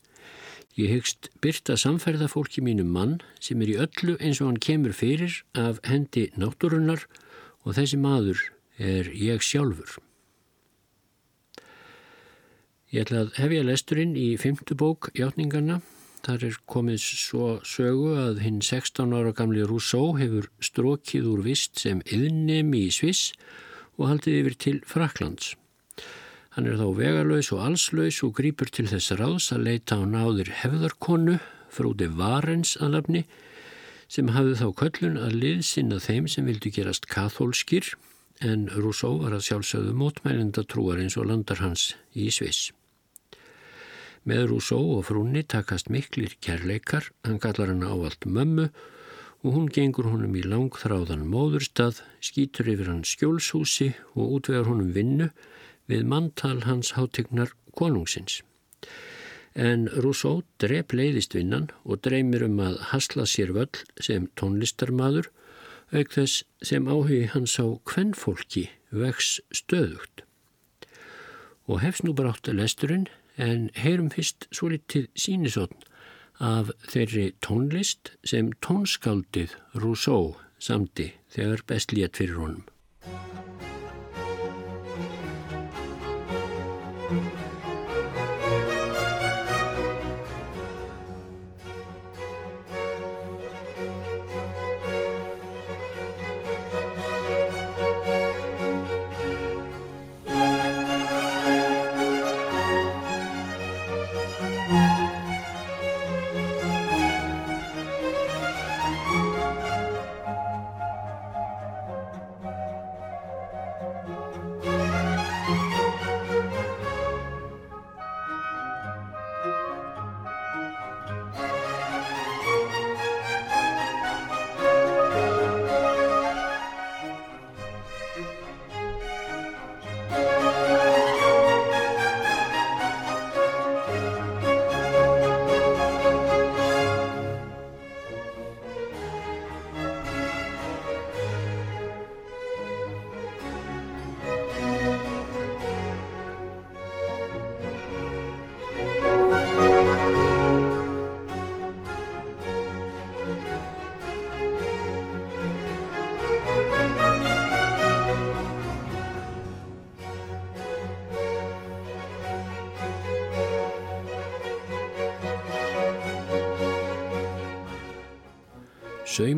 Ég 0.74 0.90
hyggst 0.90 1.28
byrta 1.44 1.76
samferða 1.78 2.26
fólki 2.32 2.64
mínu 2.64 2.82
mann 2.88 3.20
sem 3.38 3.60
er 3.62 3.70
í 3.70 3.78
öllu 3.84 4.16
eins 4.18 4.40
og 4.40 4.50
hann 4.50 4.62
kemur 4.62 4.96
fyrir 4.96 5.36
af 5.54 5.78
hendi 5.86 6.30
náttúrunnar 6.34 7.04
og 7.62 7.76
þessi 7.76 8.00
maður 8.00 8.40
er 8.78 9.12
ég 9.14 9.44
sjálfur. 9.44 10.00
Ég 12.94 13.02
ætla 13.08 13.24
að 13.24 13.38
hefja 13.42 13.62
lesturinn 13.66 14.12
í 14.14 14.36
fymtu 14.38 14.76
bók 14.78 15.08
Játningarna. 15.18 15.80
Þar 16.22 16.44
er 16.46 16.58
komið 16.70 17.00
svo 17.02 17.46
sögu 17.66 18.12
að 18.22 18.36
hinn 18.44 18.60
16 18.62 19.10
ára 19.10 19.32
gamli 19.34 19.64
Rousseau 19.66 20.12
hefur 20.14 20.46
strókið 20.62 21.26
úr 21.26 21.42
vist 21.42 21.82
sem 21.82 22.04
yðnemi 22.06 22.84
í 22.86 22.92
Sviss 22.94 23.32
og 23.98 24.12
haldið 24.12 24.36
yfir 24.44 24.56
til 24.62 24.76
Fraklands. 24.86 25.56
Hann 26.54 26.68
er 26.70 26.78
þá 26.78 26.86
vegalös 27.00 27.50
og 27.56 27.64
allslaus 27.66 28.20
og 28.22 28.36
grýpur 28.38 28.70
til 28.70 28.86
þess 28.92 29.16
ráðs 29.18 29.50
að 29.50 29.66
leita 29.72 29.98
á 29.98 30.06
náðir 30.06 30.52
hefðarkonu, 30.62 31.40
frúti 31.74 32.06
Varens 32.14 32.76
að 32.78 32.94
lafni, 32.94 33.24
sem 34.06 34.30
hafði 34.36 34.54
þá 34.62 34.68
köllun 34.84 35.18
að 35.18 35.36
liðsynna 35.42 35.98
þeim 35.98 36.30
sem 36.30 36.46
vildu 36.46 36.70
gerast 36.78 37.10
kathólskir 37.10 37.90
en 38.38 38.68
Rousseau 38.70 39.18
var 39.18 39.34
að 39.34 39.48
sjálfsögðu 39.50 39.98
mótmælenda 39.98 40.62
trúar 40.62 41.02
eins 41.02 41.18
og 41.18 41.26
landar 41.32 41.58
hans 41.58 41.90
í 42.14 42.30
Sviss. 42.30 42.70
Með 44.24 44.46
Rousseau 44.50 44.96
og 44.96 45.04
frúnni 45.08 45.42
takast 45.44 45.90
miklir 45.92 46.36
kærleikar, 46.40 47.10
hann 47.24 47.40
kallar 47.42 47.72
hann 47.72 47.84
ávalt 47.84 48.24
mömmu 48.24 48.70
og 49.44 49.50
hún 49.52 49.68
gengur 49.68 50.08
honum 50.08 50.36
í 50.36 50.46
langþráðan 50.46 51.26
móðurstað, 51.28 52.00
skýtur 52.24 52.72
yfir 52.72 52.88
hans 52.94 53.12
skjólshúsi 53.12 53.92
og 54.16 54.38
útvegar 54.38 54.70
honum 54.70 54.94
vinnu 54.96 55.28
við 55.90 56.08
manntal 56.08 56.62
hans 56.64 56.94
hátegnar 56.96 57.52
konungsins 57.76 58.40
en 59.54 59.86
Rousseau 60.02 60.42
drep 60.58 60.92
leiðist 60.92 61.34
vinnan 61.34 61.68
og 61.84 62.02
dreymir 62.02 62.42
um 62.46 62.58
að 62.62 62.80
hasla 62.90 63.26
sér 63.30 63.54
völl 63.54 63.82
sem 64.02 64.26
tónlistarmadur 64.38 65.30
auk 65.94 66.10
þess 66.10 66.42
sem 66.62 66.88
áhugi 66.90 67.28
hans 67.30 67.54
á 67.62 67.66
kvennfólki 67.86 68.66
vex 68.90 69.38
stöðugt. 69.54 70.24
Og 71.70 71.80
hefst 71.80 72.04
nú 72.04 72.14
bara 72.14 72.34
átt 72.34 72.50
að 72.50 72.58
lesturinn 72.62 73.06
en 73.36 73.70
heyrum 73.74 74.10
fyrst 74.14 74.48
svo 74.54 74.70
litið 74.72 75.08
sínisotn 75.18 75.82
af 76.42 76.70
þeirri 76.90 77.32
tónlist 77.44 78.14
sem 78.26 78.52
tónskaldið 78.64 79.54
Rousseau 79.78 80.34
samti 80.58 81.12
þegar 81.34 81.64
best 81.68 81.92
létt 81.94 82.18
fyrir 82.20 82.40
honum. 82.40 82.64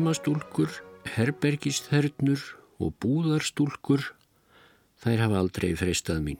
Saumastúlkur, 0.07 0.69
herbergisþernur 1.17 2.39
og 2.79 2.93
búðarstúlkur, 3.03 4.05
þær 5.03 5.23
hafa 5.25 5.41
aldrei 5.41 5.73
freistað 5.75 6.21
mín. 6.23 6.39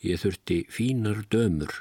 Ég 0.00 0.22
þurfti 0.22 0.56
fínar 0.72 1.20
dömur. 1.28 1.74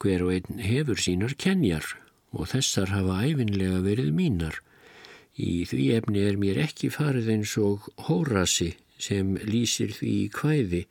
Hver 0.00 0.24
og 0.24 0.32
einn 0.32 0.64
hefur 0.64 0.96
sínar 1.04 1.36
kenjar 1.36 1.90
og 2.32 2.48
þessar 2.54 2.94
hafa 2.94 3.18
æfinlega 3.28 3.82
verið 3.84 4.08
mínar. 4.16 4.56
Í 5.36 5.68
því 5.68 5.90
efni 5.98 6.24
er 6.24 6.40
mér 6.40 6.62
ekki 6.64 6.88
farið 6.96 7.28
eins 7.36 7.58
og 7.60 7.92
hórasi 8.08 8.72
sem 8.96 9.36
lýsir 9.44 9.92
því 9.92 10.16
í 10.22 10.26
kvæði 10.40 10.84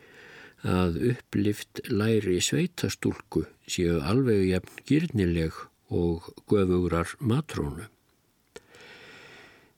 að 0.62 1.02
upplift 1.16 1.88
læri 1.90 2.38
sveitastúlku 2.38 3.48
séu 3.66 3.98
alveg 3.98 4.46
jafn 4.54 4.82
gyrnileg 4.86 5.62
og 5.90 6.36
göfugrar 6.46 7.18
matrónu. 7.18 7.90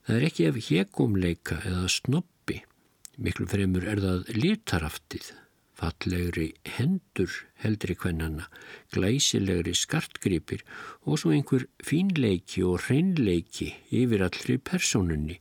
Það 0.10 0.16
er 0.18 0.24
ekki 0.26 0.46
af 0.50 0.56
hegumleika 0.66 1.56
eða 1.70 1.84
snoppi, 1.94 2.56
miklu 3.22 3.46
fremur 3.46 3.84
er 3.86 4.00
það 4.02 4.32
litaraftið 4.34 5.28
fallegri 5.78 6.48
hendur 6.66 7.30
heldri 7.62 7.94
kvennana, 7.94 8.48
glæsilegri 8.90 9.76
skartgripir 9.78 10.66
og 11.06 11.22
svo 11.22 11.36
einhver 11.36 11.68
fínleiki 11.86 12.66
og 12.66 12.88
hreinleiki 12.88 13.70
yfir 14.02 14.26
allri 14.26 14.58
personunni, 14.58 15.38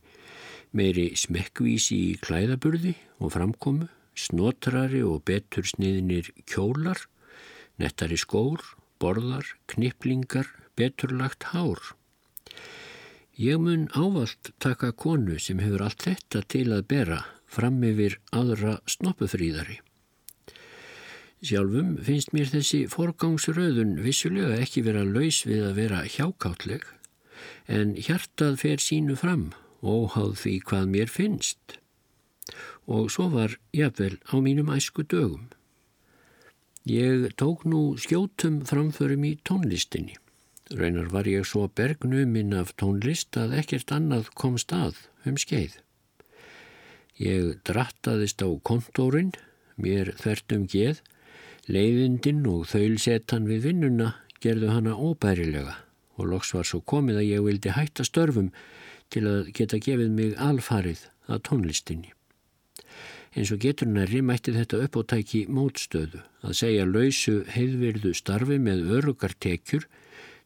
meiri 0.69 1.09
smekkvísi 1.17 1.97
í 2.11 2.15
klæðaburði 2.21 2.93
og 3.17 3.33
framkomu, 3.39 3.89
snotrari 4.13 5.01
og 5.01 5.23
betur 5.25 5.65
sniðinir 5.65 6.29
kjólar, 6.45 7.07
nettari 7.81 8.21
skór, 8.21 8.61
borðar, 9.01 9.49
kniplingar, 9.73 10.45
beturlagt 10.77 11.55
hár. 11.55 11.95
Ég 13.39 13.55
mun 13.57 13.87
ávalt 13.95 14.51
taka 14.59 14.91
konu 14.91 15.37
sem 15.39 15.61
hefur 15.63 15.85
allt 15.85 16.03
þetta 16.03 16.41
til 16.51 16.73
að 16.75 16.81
bera 16.91 17.19
fram 17.47 17.77
yfir 17.87 18.17
aðra 18.35 18.73
snoppufríðari. 18.83 19.77
Sjálfum 21.39 21.93
finnst 22.03 22.33
mér 22.35 22.51
þessi 22.51 22.81
forgangsröðun 22.91 23.95
vissulega 24.03 24.59
ekki 24.59 24.83
vera 24.83 25.05
laus 25.07 25.45
við 25.47 25.69
að 25.69 25.79
vera 25.79 26.03
hjákáttleg 26.03 26.83
en 27.71 27.95
hjartað 27.95 28.59
fer 28.59 28.83
sínu 28.83 29.15
fram 29.15 29.53
og 29.79 30.17
háð 30.17 30.35
því 30.43 30.55
hvað 30.67 30.93
mér 30.97 31.15
finnst. 31.15 31.79
Og 32.91 33.07
svo 33.07 33.31
var 33.31 33.55
jafnvel 33.71 34.17
á 34.27 34.35
mínum 34.43 34.75
æsku 34.75 35.07
dögum. 35.07 35.47
Ég 36.83 37.29
tók 37.39 37.63
nú 37.63 37.93
skjótum 37.95 38.65
framförum 38.67 39.23
í 39.23 39.37
tónlistinni. 39.47 40.19
Raunar 40.69 41.07
var 41.09 41.25
ég 41.25 41.47
svo 41.49 41.63
bergnuminn 41.73 42.53
af 42.53 42.75
tónlist 42.77 43.33
að 43.41 43.55
ekkert 43.57 43.89
annað 43.95 44.27
kom 44.37 44.57
stað 44.61 44.99
um 45.25 45.37
skeið. 45.41 45.79
Ég 47.17 47.55
drattaðist 47.65 48.43
á 48.45 48.49
kontórin, 48.61 49.31
mér 49.81 50.13
þvert 50.21 50.53
um 50.53 50.67
geð, 50.69 50.99
Leiðindinn 51.69 52.45
og 52.49 52.67
þaulsetan 52.69 53.47
við 53.49 53.65
vinnuna 53.67 54.13
gerðu 54.41 54.69
hana 54.73 54.93
óbærilega 54.93 55.75
og 56.17 56.29
loks 56.31 56.53
var 56.53 56.65
svo 56.65 56.79
komið 56.81 57.19
að 57.21 57.27
ég 57.27 57.43
vildi 57.45 57.73
hætta 57.73 58.05
störfum 58.05 58.47
til 59.13 59.25
að 59.29 59.51
geta 59.57 59.77
gefið 59.81 60.09
mig 60.13 60.35
alfarið 60.37 61.03
að 61.29 61.43
tónlistinni. 61.49 62.13
Eins 63.37 63.53
og 63.53 63.61
getur 63.61 63.89
nærri 63.89 64.21
mætti 64.25 64.53
þetta 64.55 64.81
uppóttæki 64.85 65.43
mótstöðu 65.49 66.21
að 66.41 66.57
segja 66.61 66.85
lausu 66.89 67.43
heiðvirðu 67.53 68.15
starfi 68.17 68.57
með 68.61 68.85
örugartekjur 68.97 69.85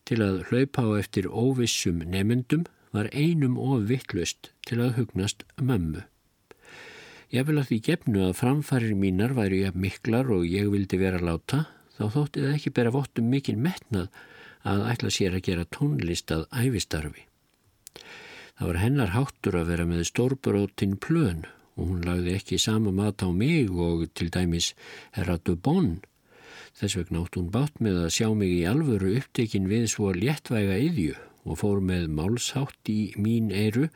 til 0.07 0.19
að 0.25 0.41
hlaupa 0.49 0.85
á 0.85 0.89
eftir 0.99 1.29
óvissum 1.29 2.01
nefendum 2.03 2.65
var 2.93 3.09
einum 3.13 3.55
of 3.57 3.87
vittlust 3.89 4.51
til 4.67 4.81
að 4.83 4.97
hugnast 4.99 5.45
mömmu. 5.57 6.03
Ég 7.33 7.47
vil 7.47 7.57
að 7.57 7.71
því 7.71 7.79
gefnu 7.87 8.27
að 8.27 8.37
framfærir 8.37 8.93
mínar 8.93 9.33
væri 9.33 9.63
ég 9.63 9.73
miklar 9.73 10.29
og 10.29 10.45
ég 10.45 10.69
vildi 10.69 10.99
vera 11.01 11.17
láta, 11.17 11.65
þá 11.97 12.03
þótti 12.13 12.43
það 12.43 12.55
ekki 12.59 12.73
bera 12.77 12.93
vottum 12.93 13.31
mikil 13.33 13.57
metnað 13.57 14.11
að 14.69 14.85
ætla 14.91 15.09
sér 15.13 15.37
að 15.37 15.45
gera 15.47 15.65
tónlist 15.73 16.31
að 16.35 16.45
æfistarfi. 16.53 17.25
Það 18.53 18.69
var 18.69 18.79
hennar 18.83 19.13
háttur 19.15 19.57
að 19.57 19.69
vera 19.73 19.85
með 19.89 20.05
stórbrótin 20.11 20.95
plön 21.01 21.47
og 21.73 21.89
hún 21.89 22.03
lagði 22.05 22.35
ekki 22.37 22.59
sama 22.61 22.93
mat 22.93 23.25
á 23.25 23.29
mig 23.33 23.71
og 23.71 24.05
til 24.13 24.29
dæmis 24.29 24.73
herra 25.17 25.39
Dubon. 25.41 26.03
Þess 26.73 26.97
vegna 26.97 27.21
átt 27.21 27.37
hún 27.37 27.51
bátt 27.53 27.77
með 27.83 27.99
að 28.05 28.13
sjá 28.15 28.27
mig 28.33 28.51
í 28.55 28.63
alvöru 28.65 29.13
upptekin 29.19 29.69
við 29.69 29.85
svo 29.93 30.09
léttvæga 30.17 30.79
yðju 30.87 31.15
og 31.43 31.59
fór 31.61 31.81
með 31.85 32.07
málshátt 32.17 32.89
í 32.89 33.13
mín 33.19 33.51
eiru 33.53 33.89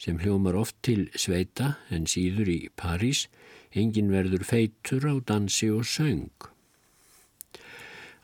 sem 0.00 0.18
hljómar 0.20 0.56
oft 0.56 0.76
til 0.84 1.08
sveita 1.16 1.76
en 1.92 2.08
síður 2.08 2.50
í 2.52 2.58
París, 2.76 3.26
engin 3.72 4.12
verður 4.12 4.44
feitur 4.48 5.08
á 5.08 5.14
dansi 5.28 5.70
og 5.72 5.84
söng. 5.88 6.30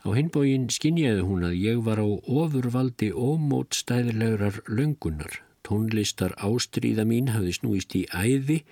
Á 0.03 0.09
hinbógin 0.11 0.67
skinjaði 0.73 1.23
hún 1.23 1.45
að 1.47 1.59
ég 1.61 1.81
var 1.85 2.01
á 2.01 2.07
ofurvaldi 2.09 3.13
ómótstæðilegurar 3.15 4.61
löngunar. 4.67 5.39
Tónlistar 5.63 6.33
ástríða 6.43 7.05
mín 7.07 7.31
hafði 7.31 7.53
snúist 7.55 7.95
í 7.95 8.03
æði 8.11 8.65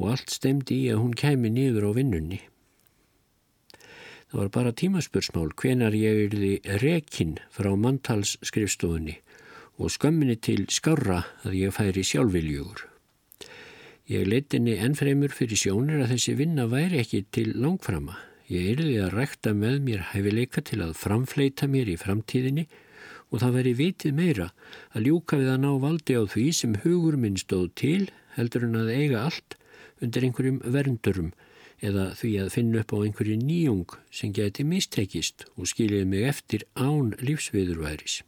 og 0.00 0.14
allt 0.14 0.32
stemdi 0.32 0.86
í 0.86 0.92
að 0.94 1.02
hún 1.02 1.18
kæmi 1.20 1.52
niður 1.52 1.90
á 1.92 2.00
vinnunni. 2.00 2.40
Það 4.34 4.40
var 4.42 4.48
bara 4.50 4.70
tímaspursmál 4.74 5.52
hvenar 5.54 5.94
ég 5.94 6.16
erði 6.24 6.78
rekinn 6.82 7.36
frá 7.54 7.68
manntalsskrifstofunni 7.78 9.12
og 9.78 9.92
skömminni 9.94 10.34
til 10.42 10.64
skarra 10.74 11.20
að 11.46 11.54
ég 11.60 11.74
færi 11.76 12.02
sjálfviljugur. 12.02 12.80
Ég 14.10 14.26
leitinni 14.26 14.74
ennfremur 14.82 15.30
fyrir 15.30 15.60
sjónir 15.60 16.02
að 16.02 16.16
þessi 16.16 16.34
vinna 16.40 16.66
væri 16.66 16.98
ekki 17.04 17.22
til 17.30 17.52
langframa. 17.62 18.18
Ég 18.50 18.72
erði 18.72 18.96
að 19.04 19.14
rækta 19.20 19.54
með 19.54 19.78
mér 19.86 20.02
hæfileika 20.10 20.66
til 20.66 20.80
að 20.82 20.98
framfleita 20.98 21.70
mér 21.70 21.94
í 21.94 21.96
framtíðinni 22.02 22.66
og 23.30 23.38
það 23.38 23.56
væri 23.60 23.78
vitið 23.84 24.18
meira 24.18 24.50
að 24.98 25.12
ljúka 25.12 25.38
við 25.38 25.54
að 25.54 25.62
ná 25.62 25.70
valdi 25.86 26.18
á 26.18 26.22
því 26.26 26.50
sem 26.58 26.74
hugur 26.82 27.22
minn 27.22 27.38
stóð 27.38 27.70
til 27.78 28.10
heldur 28.34 28.66
en 28.66 28.82
að 28.82 28.96
eiga 28.98 29.28
allt 29.30 29.60
undir 30.02 30.26
einhverjum 30.26 30.58
verndurum 30.66 31.30
eða 31.82 32.10
því 32.18 32.30
að 32.42 32.52
finna 32.54 32.82
upp 32.82 32.94
á 32.94 32.98
einhverju 33.00 33.38
nýjung 33.40 33.96
sem 34.10 34.32
geti 34.36 34.66
mistekist 34.68 35.46
og 35.56 35.68
skiljiði 35.70 36.06
mig 36.10 36.28
eftir 36.28 36.66
án 36.74 37.14
lífsviðurværis. 37.22 38.22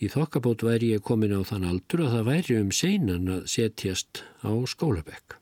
Í 0.00 0.08
þokkabót 0.08 0.64
væri 0.64 0.94
ég 0.94 1.04
komin 1.04 1.36
á 1.36 1.44
þann 1.44 1.68
aldur 1.68 2.06
að 2.06 2.14
það 2.14 2.28
væri 2.30 2.56
um 2.56 2.72
seinan 2.72 3.28
að 3.28 3.44
setjast 3.52 4.22
á 4.40 4.52
skólabekk. 4.72 5.36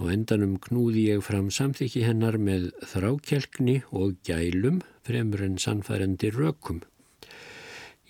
Á 0.00 0.02
endanum 0.12 0.58
knúði 0.60 1.06
ég 1.10 1.24
fram 1.24 1.48
samþykki 1.52 2.04
hennar 2.04 2.38
með 2.40 2.70
þrákjelkni 2.92 3.82
og 3.92 4.20
gælum 4.24 4.80
fremur 5.04 5.44
en 5.44 5.58
sannfærandi 5.60 6.30
rökum. 6.36 6.80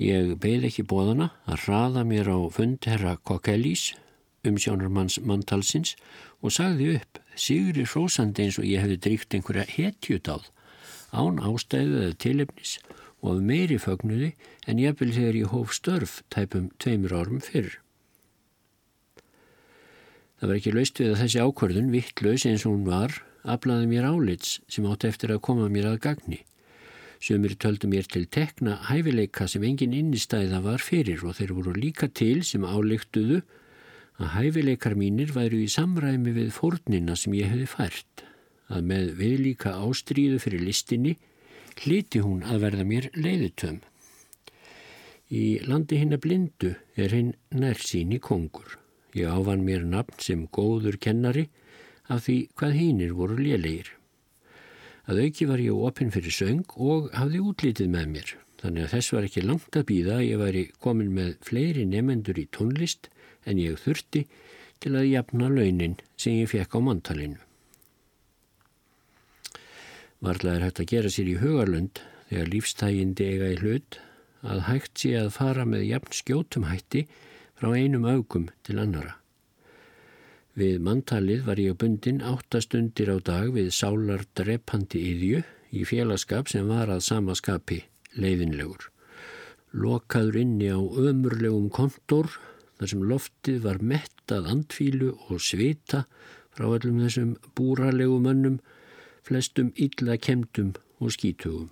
Ég 0.00 0.36
beð 0.42 0.68
ekki 0.70 0.86
bóðana 0.86 1.32
að 1.50 1.66
hraða 1.66 2.06
mér 2.08 2.30
á 2.30 2.38
fund 2.50 2.86
herra 2.88 3.18
Kokkelís, 4.40 4.48
umsjónarmanns 4.48 5.20
manntalsins 5.20 5.96
og 6.42 6.52
sagði 6.52 6.96
upp 6.96 7.18
sigri 7.36 7.84
hrósandi 7.84 8.44
eins 8.44 8.58
og 8.58 8.64
ég 8.64 8.80
hefði 8.80 8.98
dríkt 9.04 9.34
einhverja 9.34 9.66
hetjutáð 9.68 10.48
án 11.12 11.40
ástæðu 11.40 12.00
eða 12.04 12.16
tilefnis 12.18 12.78
og 13.22 13.36
af 13.36 13.42
meiri 13.42 13.78
fögnuði 13.78 14.32
en 14.66 14.78
jafnvel 14.78 15.12
þegar 15.12 15.36
ég 15.36 15.52
hóf 15.52 15.72
störf 15.74 16.22
tæpum 16.30 16.70
tveimur 16.78 17.12
árum 17.12 17.40
fyrr. 17.40 17.80
Það 20.40 20.48
var 20.48 20.56
ekki 20.56 20.72
laust 20.72 21.00
við 21.00 21.10
að 21.12 21.20
þessi 21.20 21.40
ákvörðun, 21.44 21.92
vittlaus 21.92 22.46
eins 22.46 22.64
og 22.64 22.72
hún 22.72 22.86
var, 22.88 23.12
aflaði 23.44 23.90
mér 23.90 24.08
álits 24.08 24.60
sem 24.68 24.86
átt 24.88 25.04
eftir 25.04 25.34
að 25.34 25.42
koma 25.44 25.68
mér 25.68 25.90
að 25.90 26.00
gagni. 26.06 26.40
Sumir 27.20 27.58
töldu 27.60 27.90
mér 27.92 28.08
til 28.08 28.24
tekna 28.24 28.78
hæfileika 28.88 29.44
sem 29.44 29.64
engin 29.68 29.92
innistæða 29.92 30.62
var 30.64 30.80
fyrir 30.80 31.20
og 31.28 31.36
þeir 31.36 31.52
voru 31.58 31.74
líka 31.76 32.08
til 32.08 32.40
sem 32.40 32.64
álíktuðu 32.64 33.42
að 34.20 34.34
hæfileikar 34.36 34.94
mínir 35.00 35.32
væru 35.32 35.62
í 35.64 35.68
samræmi 35.72 36.34
við 36.36 36.50
fórnina 36.52 37.16
sem 37.16 37.32
ég 37.38 37.48
hefði 37.48 37.68
fært, 37.72 38.24
að 38.68 38.88
með 38.90 39.06
viðlíka 39.20 39.72
ástríðu 39.80 40.40
fyrir 40.42 40.64
listinni 40.66 41.14
hliti 41.80 42.20
hún 42.20 42.42
að 42.44 42.66
verða 42.66 42.84
mér 42.84 43.08
leiðutöm. 43.16 43.80
Í 45.30 45.62
landi 45.64 46.00
hinn 46.00 46.12
að 46.12 46.22
blindu 46.26 46.74
er 47.00 47.14
hinn 47.14 47.32
nærsýni 47.54 48.18
kongur. 48.20 48.76
Ég 49.16 49.30
áfann 49.30 49.64
mér 49.64 49.86
nafn 49.86 50.20
sem 50.20 50.44
góður 50.52 50.98
kennari 51.00 51.46
af 52.10 52.26
því 52.26 52.36
hvað 52.58 52.76
hinnir 52.76 53.16
voru 53.16 53.38
lélegir. 53.40 53.88
Að 55.08 55.24
auki 55.24 55.46
var 55.48 55.62
ég 55.62 55.86
opinn 55.88 56.12
fyrir 56.12 56.34
söng 56.34 56.76
og 56.76 57.08
hafði 57.16 57.40
útlítið 57.40 57.88
með 57.94 58.10
mér. 58.12 58.34
Þannig 58.60 58.84
að 58.84 58.92
þess 58.94 59.12
var 59.14 59.26
ekki 59.26 59.42
langt 59.46 59.76
að 59.78 59.86
býða 59.88 60.16
að 60.18 60.26
ég 60.26 60.40
væri 60.40 60.64
komin 60.84 61.12
með 61.16 61.30
fleiri 61.46 61.86
nefendur 61.88 62.40
í 62.40 62.48
tónlist 62.52 63.08
en 63.48 63.60
ég 63.60 63.80
þurfti 63.80 64.26
til 64.80 64.92
að 64.96 65.08
jafna 65.08 65.48
launin 65.48 65.96
sem 66.20 66.36
ég 66.42 66.50
fekk 66.52 66.76
á 66.76 66.80
mantalinu. 66.84 67.40
Varðlega 70.20 70.58
er 70.58 70.66
hægt 70.66 70.82
að 70.82 70.90
gera 70.92 71.12
sér 71.12 71.30
í 71.32 71.38
hugarlund 71.40 72.02
þegar 72.28 72.52
lífstægindi 72.52 73.28
eiga 73.32 73.48
í 73.54 73.58
hlut 73.62 74.00
að 74.44 74.64
hægt 74.68 75.00
sé 75.00 75.14
að 75.16 75.32
fara 75.36 75.64
með 75.68 75.86
jafn 75.88 76.16
skjótum 76.16 76.68
hætti 76.68 77.06
frá 77.56 77.72
einum 77.72 78.04
augum 78.08 78.48
til 78.64 78.76
annara. 78.80 79.16
Við 80.56 80.80
manntalið 80.84 81.46
var 81.48 81.60
ég 81.62 81.78
bundin 81.80 82.20
áttastundir 82.20 83.08
á 83.08 83.16
dag 83.24 83.52
við 83.56 83.72
sálar 83.72 84.26
drepandi 84.36 85.00
yðju 85.14 85.44
í 85.72 85.86
félagskap 85.88 86.52
sem 86.52 86.68
var 86.68 86.92
að 86.92 87.06
sama 87.06 87.36
skapi 87.38 87.86
leiðinlegur. 88.18 88.88
Lokaður 89.70 90.40
inni 90.40 90.70
á 90.72 90.80
ömurlegum 90.80 91.68
kontor 91.70 92.32
þar 92.78 92.92
sem 92.92 93.04
loftið 93.06 93.60
var 93.66 93.82
mettað 93.84 94.48
andfílu 94.50 95.12
og 95.28 95.42
svita 95.44 96.06
frá 96.56 96.66
öllum 96.66 97.02
þessum 97.04 97.36
búralegu 97.54 98.16
mönnum, 98.24 98.58
flestum 99.22 99.70
illa 99.76 100.16
kemdum 100.18 100.72
og 100.98 101.14
skítugum. 101.14 101.70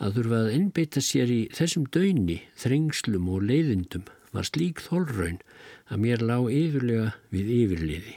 Að 0.00 0.16
þurfa 0.16 0.38
að 0.44 0.54
innbeita 0.56 1.02
sér 1.04 1.28
í 1.34 1.40
þessum 1.52 1.84
döini, 1.92 2.38
þrengslum 2.56 3.28
og 3.28 3.44
leiðindum 3.50 4.06
var 4.32 4.46
slík 4.48 4.80
þólraun 4.80 5.42
að 5.90 6.02
mér 6.06 6.24
lág 6.24 6.48
yfirlega 6.54 7.10
við 7.34 7.52
yfirliði. 7.58 8.14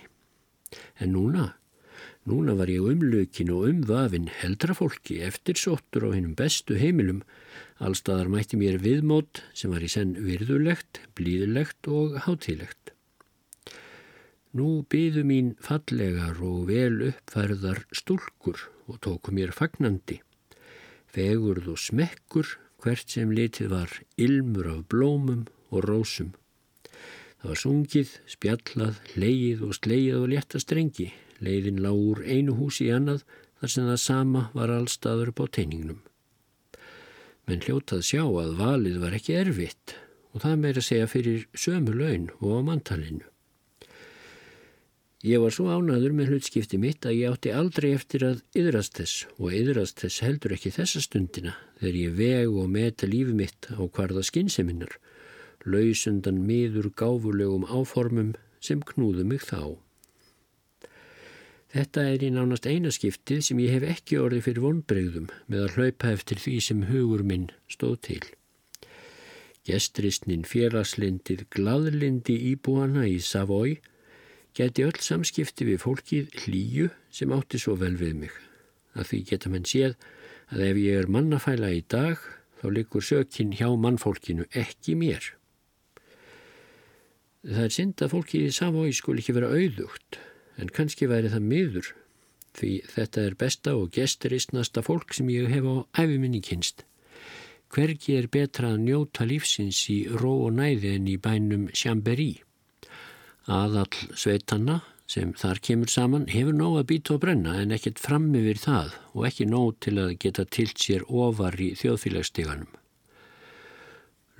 En 1.01 1.11
núna, 1.17 1.49
núna 2.29 2.55
var 2.55 2.69
ég 2.71 2.85
umlökin 2.87 3.51
og 3.53 3.67
umvafin 3.69 4.29
heldra 4.31 4.75
fólki 4.77 5.19
eftir 5.25 5.59
sóttur 5.59 6.07
á 6.07 6.09
hennum 6.15 6.35
bestu 6.39 6.77
heimilum. 6.79 7.23
Allstaðar 7.83 8.29
mætti 8.31 8.59
mér 8.59 8.79
viðmót 8.79 9.43
sem 9.53 9.73
var 9.73 9.83
í 9.83 9.89
senn 9.91 10.15
virðulegt, 10.23 11.01
blíðulegt 11.17 11.89
og 11.91 12.19
hátílegt. 12.25 12.93
Nú 14.53 14.83
byðu 14.85 15.23
mín 15.25 15.55
fallegar 15.65 16.37
og 16.45 16.67
vel 16.69 17.09
uppfærðar 17.09 17.83
stúlkur 17.89 18.67
og 18.85 18.99
tóku 19.01 19.33
mér 19.33 19.49
fagnandi. 19.55 20.19
Fegurð 21.09 21.71
og 21.73 21.81
smekkur 21.81 22.59
hvert 22.83 23.09
sem 23.09 23.31
litið 23.33 23.71
var 23.73 23.91
ilmur 24.19 24.69
af 24.75 24.85
blómum 24.91 25.47
og 25.73 25.87
rósum. 25.87 26.33
Það 27.41 27.49
var 27.49 27.59
sungið, 27.59 28.11
spjallað, 28.29 28.99
leið 29.19 29.63
og 29.67 29.75
sleið 29.75 30.19
og 30.21 30.29
létta 30.31 30.61
strengi. 30.61 31.09
Leiðin 31.43 31.81
lág 31.83 31.99
úr 31.99 32.23
einu 32.23 32.55
húsi 32.57 32.87
í 32.87 32.93
annað 32.95 33.25
þar 33.59 33.73
sem 33.75 33.89
það 33.89 33.99
sama 34.05 34.47
var 34.55 34.71
allstaður 34.71 35.33
upp 35.33 35.43
á 35.43 35.45
teiningnum. 35.59 35.99
Menn 37.47 37.63
hljótað 37.65 38.05
sjá 38.07 38.23
að 38.23 38.55
valið 38.61 38.97
var 39.03 39.15
ekki 39.17 39.35
erfitt 39.35 39.97
og 40.31 40.43
það 40.45 40.59
meira 40.63 40.83
segja 40.83 41.11
fyrir 41.11 41.45
sömu 41.53 41.93
laun 41.95 42.29
og 42.39 42.49
á 42.55 42.59
mantalinu. 42.71 43.27
Ég 45.23 45.39
var 45.39 45.53
svo 45.55 45.69
ánaður 45.71 46.15
með 46.17 46.33
hlutskipti 46.33 46.75
mitt 46.83 47.05
að 47.07 47.15
ég 47.15 47.31
átti 47.31 47.51
aldrei 47.55 47.93
eftir 47.95 48.25
að 48.27 48.41
yðrast 48.59 48.97
þess 48.99 49.21
og 49.37 49.53
yðrast 49.55 50.03
þess 50.03 50.23
heldur 50.25 50.55
ekki 50.57 50.73
þessa 50.75 50.99
stundina 51.05 51.53
þegar 51.79 51.99
ég 52.01 52.17
veg 52.17 52.57
og 52.59 52.67
meta 52.73 53.07
lífi 53.07 53.35
mitt 53.37 53.69
á 53.71 53.79
hvarða 53.87 54.25
skinseminnar, 54.27 54.97
lausundan 55.63 56.43
miður 56.43 56.91
gáfulegum 56.91 57.63
áformum 57.71 58.33
sem 58.59 58.83
knúðu 58.83 59.23
mig 59.23 59.47
þá. 59.47 59.79
Þetta 61.73 62.03
er 62.05 62.21
í 62.21 62.27
nánast 62.29 62.67
einaskiptið 62.69 63.39
sem 63.47 63.59
ég 63.63 63.71
hef 63.73 63.83
ekki 63.95 64.19
orðið 64.21 64.43
fyrir 64.45 64.61
vonbregðum 64.61 65.29
með 65.49 65.61
að 65.63 65.77
hlaupa 65.77 66.09
eftir 66.13 66.41
því 66.43 66.51
sem 66.61 66.81
hugur 66.85 67.23
minn 67.25 67.47
stóð 67.65 67.95
til. 68.05 68.19
Gestristnin 69.65 70.43
félagslindið 70.45 71.47
gladlindi 71.55 72.35
íbúana 72.51 73.07
í 73.09 73.15
Savói 73.25 73.79
geti 74.53 74.85
öll 74.85 74.99
samskipti 75.01 75.65
við 75.65 75.79
fólkið 75.81 76.35
hlýju 76.43 76.91
sem 77.09 77.33
átti 77.33 77.61
svo 77.63 77.73
vel 77.81 77.95
við 77.97 78.19
mig. 78.21 78.35
Að 78.93 79.09
því 79.09 79.21
geta 79.31 79.49
menn 79.49 79.65
séð 79.65 79.95
að 80.53 80.61
ef 80.67 80.81
ég 80.83 80.99
er 80.99 81.09
mannafæla 81.09 81.71
í 81.73 81.79
dag 81.89 82.21
þá 82.61 82.67
likur 82.75 83.07
sökinn 83.07 83.55
hjá 83.57 83.71
mannfólkinu 83.73 84.45
ekki 84.51 84.93
mér. 84.99 85.25
Það 87.49 87.65
er 87.65 87.75
synd 87.79 88.05
að 88.05 88.13
fólkið 88.13 88.45
í 88.51 88.53
Savói 88.59 88.93
skul 88.93 89.17
ekki 89.17 89.33
vera 89.39 89.49
auðugt 89.57 90.21
en 90.57 90.71
kannski 90.73 91.09
væri 91.09 91.31
það 91.33 91.51
miður 91.51 91.93
því 92.57 92.71
þetta 92.93 93.27
er 93.27 93.37
besta 93.39 93.75
og 93.77 93.91
gesturistnasta 93.95 94.83
fólk 94.85 95.13
sem 95.17 95.29
ég 95.33 95.49
hef 95.51 95.65
á 95.65 95.75
æfiminni 96.03 96.41
kynst. 96.45 96.83
Hvergi 97.73 98.17
er 98.19 98.29
betra 98.29 98.73
að 98.75 98.83
njóta 98.85 99.25
lífsins 99.25 99.79
í 99.89 100.03
ró 100.21 100.45
og 100.45 100.53
næði 100.59 100.93
en 100.99 101.07
í 101.09 101.17
bænum 101.17 101.69
Sjamberi. 101.73 102.43
Aðall 103.49 104.13
sveitanna 104.13 104.83
sem 105.09 105.33
þar 105.37 105.59
kemur 105.65 105.91
saman 105.91 106.29
hefur 106.31 106.55
nóg 106.55 106.77
að 106.79 106.87
býta 106.91 107.15
og 107.15 107.23
brenna 107.25 107.57
en 107.61 107.73
ekkert 107.75 107.99
fram 108.01 108.29
yfir 108.37 108.61
það 108.61 108.93
og 109.13 109.25
ekki 109.29 109.49
nóg 109.49 109.79
til 109.83 109.97
að 110.03 110.15
geta 110.21 110.45
tilt 110.45 110.79
sér 110.79 111.03
ofar 111.09 111.57
í 111.59 111.73
þjóðfélagssteganum. 111.81 112.69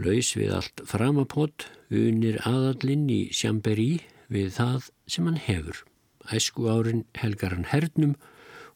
Laus 0.04 0.32
við 0.38 0.54
allt 0.58 0.86
framapott 0.89 1.67
unir 1.93 2.39
aðallinn 2.47 3.10
í 3.13 3.21
Sjamberi 3.34 4.04
við 4.34 4.54
það 4.56 4.91
sem 5.10 5.28
hann 5.30 5.41
hefur. 5.41 5.84
Æsku 6.31 6.69
árin 6.71 7.03
helgar 7.19 7.55
hann 7.55 7.67
hernum 7.71 8.15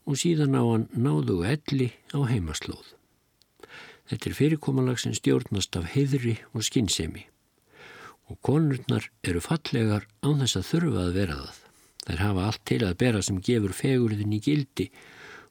og 0.08 0.20
síðan 0.20 0.58
á 0.58 0.64
hann 0.64 0.88
náðu 0.96 1.42
elli 1.48 1.94
á 2.12 2.20
heimaslóð. 2.28 2.94
Þetta 4.08 4.30
er 4.30 4.38
fyrirkomalag 4.40 5.00
sem 5.00 5.16
stjórnast 5.16 5.76
af 5.80 5.92
heidri 5.96 6.38
og 6.54 6.64
skinnsemi 6.68 7.28
og 8.28 8.40
konurnar 8.44 9.06
eru 9.24 9.40
fallegar 9.40 10.08
án 10.20 10.42
þess 10.42 10.60
að 10.60 10.68
þurfa 10.72 11.04
að 11.06 11.14
vera 11.16 11.36
það. 11.40 11.60
Þær 12.08 12.24
hafa 12.24 12.48
allt 12.48 12.64
til 12.68 12.80
að 12.84 12.98
bera 13.04 13.22
sem 13.24 13.38
gefur 13.44 13.76
fegurðin 13.76 14.36
í 14.36 14.42
gildi 14.44 14.88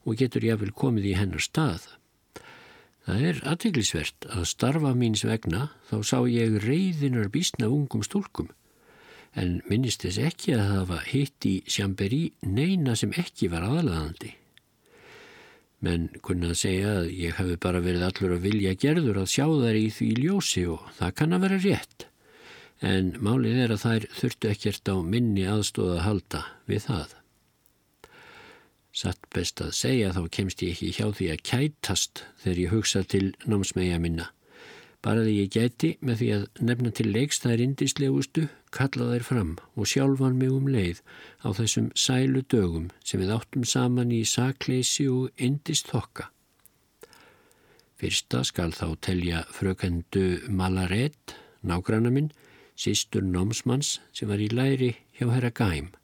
og 0.05 0.19
getur 0.21 0.45
jáfnvel 0.45 0.73
komið 0.77 1.09
í 1.11 1.15
hennar 1.17 1.45
stað. 1.45 1.87
Það 3.07 3.25
er 3.31 3.41
aðteglisvert 3.49 4.29
að 4.35 4.49
starfa 4.51 4.93
míns 4.99 5.25
vegna 5.25 5.71
þá 5.89 5.97
sá 6.05 6.19
ég 6.29 6.57
reyðinar 6.65 7.33
bísna 7.33 7.69
ungum 7.73 8.05
stúlkum 8.05 8.51
en 9.37 9.61
minnist 9.69 10.07
þess 10.07 10.23
ekki 10.31 10.57
að 10.57 10.83
var 10.91 11.07
hitt 11.11 11.47
í 11.49 11.55
sjamberi 11.69 12.25
neina 12.43 12.97
sem 12.97 13.13
ekki 13.17 13.51
var 13.53 13.67
aðalaðandi. 13.69 14.33
Menn 15.85 16.09
kunna 16.25 16.55
að 16.55 16.61
segja 16.63 16.93
að 17.03 17.11
ég 17.13 17.37
hafi 17.37 17.59
bara 17.61 17.85
verið 17.85 18.07
allur 18.07 18.37
að 18.39 18.47
vilja 18.49 18.77
gerður 18.81 19.23
að 19.23 19.33
sjá 19.35 19.45
þær 19.47 19.79
í 19.79 19.89
því 19.93 20.11
ljósi 20.23 20.67
og 20.73 20.87
það 20.99 21.17
kann 21.21 21.37
að 21.37 21.45
vera 21.47 21.65
rétt 21.67 22.07
en 22.85 23.15
málið 23.25 23.61
er 23.65 23.73
að 23.73 23.85
þær 23.85 24.07
þurftu 24.19 24.51
ekkert 24.53 24.91
á 24.93 24.97
minni 25.01 25.47
aðstóða 25.49 25.97
að 25.97 26.05
halda 26.05 26.43
við 26.69 26.83
það. 26.87 27.15
Satt 28.97 29.29
best 29.33 29.61
að 29.61 29.75
segja 29.77 30.13
þá 30.17 30.23
kemst 30.33 30.63
ég 30.65 30.73
ekki 30.73 30.93
hjá 30.97 31.07
því 31.13 31.29
að 31.33 31.43
kætast 31.51 32.25
þegar 32.43 32.61
ég 32.63 32.73
hugsa 32.73 33.03
til 33.05 33.27
námsmæja 33.45 33.99
minna. 34.01 34.31
Bara 35.05 35.25
því 35.25 35.35
ég 35.37 35.53
gæti 35.53 35.91
með 36.01 36.21
því 36.21 36.31
að 36.37 36.47
nefna 36.69 36.93
til 36.97 37.11
leiks 37.13 37.43
þær 37.45 37.63
indislegustu, 37.63 38.47
kalla 38.77 39.11
þær 39.15 39.25
fram 39.25 39.53
og 39.75 39.89
sjálfan 39.91 40.39
mig 40.39 40.53
um 40.53 40.69
leið 40.71 41.03
á 41.43 41.49
þessum 41.57 41.91
sælu 41.97 42.45
dögum 42.45 42.91
sem 43.03 43.23
við 43.23 43.35
áttum 43.37 43.65
saman 43.65 44.13
í 44.15 44.23
sakleysi 44.29 45.09
og 45.11 45.31
indist 45.41 45.91
þokka. 45.93 46.29
Fyrsta 47.97 48.43
skal 48.45 48.75
þá 48.77 48.89
telja 49.01 49.45
frökendu 49.57 50.45
Malaret, 50.53 51.33
nágranna 51.65 52.13
minn, 52.13 52.29
sístur 52.77 53.25
námsmanns 53.25 53.97
sem 54.13 54.29
var 54.29 54.43
í 54.45 54.51
læri 54.53 54.93
hjá 55.17 55.31
herra 55.33 55.51
Gæm. 55.51 55.95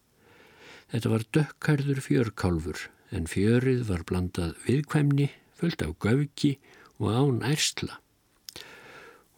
Þetta 0.92 1.12
var 1.12 1.26
dökkarður 1.36 2.00
fjörkálfur 2.04 2.86
en 3.12 3.28
fjörið 3.28 3.84
var 3.90 4.06
blandað 4.08 4.56
viðkvæmni, 4.64 5.28
fullt 5.56 5.84
af 5.84 5.98
göfki 6.00 6.56
og 6.98 7.12
án 7.12 7.44
ærsla. 7.44 8.01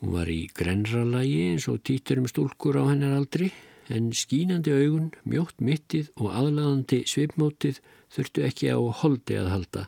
Hún 0.01 0.17
var 0.17 0.31
í 0.33 0.49
grenralagi 0.53 1.39
eins 1.53 1.69
og 1.71 1.83
títur 1.87 2.21
um 2.23 2.29
stúlkur 2.31 2.81
á 2.81 2.85
hennar 2.91 3.15
aldri 3.19 3.53
en 3.93 4.11
skínandi 4.17 4.73
augun, 4.73 5.11
mjótt 5.29 5.61
mittið 5.61 6.11
og 6.17 6.33
aðlaðandi 6.33 7.03
svipmótið 7.09 7.81
þurftu 8.15 8.45
ekki 8.49 8.73
á 8.73 8.81
holdi 8.81 9.39
að 9.41 9.51
halda 9.53 9.85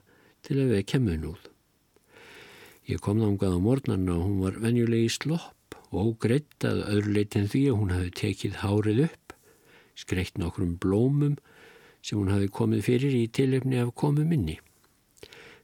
til 0.47 0.59
að 0.61 0.73
við 0.75 0.87
kemum 0.93 1.23
núð. 1.23 1.41
Ég 2.87 3.03
kom 3.03 3.19
nángað 3.19 3.57
á 3.57 3.61
mornarna 3.61 4.15
og 4.15 4.27
hún 4.29 4.43
var 4.45 4.61
venjulegi 4.63 5.11
slopp 5.17 5.79
og 5.91 6.13
greitt 6.23 6.67
að 6.67 6.85
öðruleitin 6.93 7.49
því 7.51 7.63
að 7.71 7.81
hún 7.81 7.95
hafi 7.95 8.13
tekið 8.21 8.61
hárið 8.63 9.03
upp, 9.09 9.35
skreitt 9.97 10.39
nokkrum 10.39 10.77
blómum 10.83 11.35
sem 12.05 12.21
hún 12.21 12.31
hafi 12.31 12.53
komið 12.53 12.87
fyrir 12.87 13.17
í 13.17 13.27
tilöfni 13.27 13.81
af 13.83 13.95
komu 13.99 14.27
minni. 14.29 14.61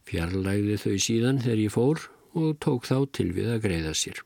Fjarlægði 0.08 0.80
þau 0.82 0.98
síðan 0.98 1.40
þegar 1.44 1.62
ég 1.62 1.74
fór 1.76 2.04
og 2.34 2.58
tók 2.64 2.88
þá 2.88 2.96
til 3.14 3.30
við 3.36 3.54
að 3.54 3.64
greiða 3.68 3.94
sér. 3.94 4.18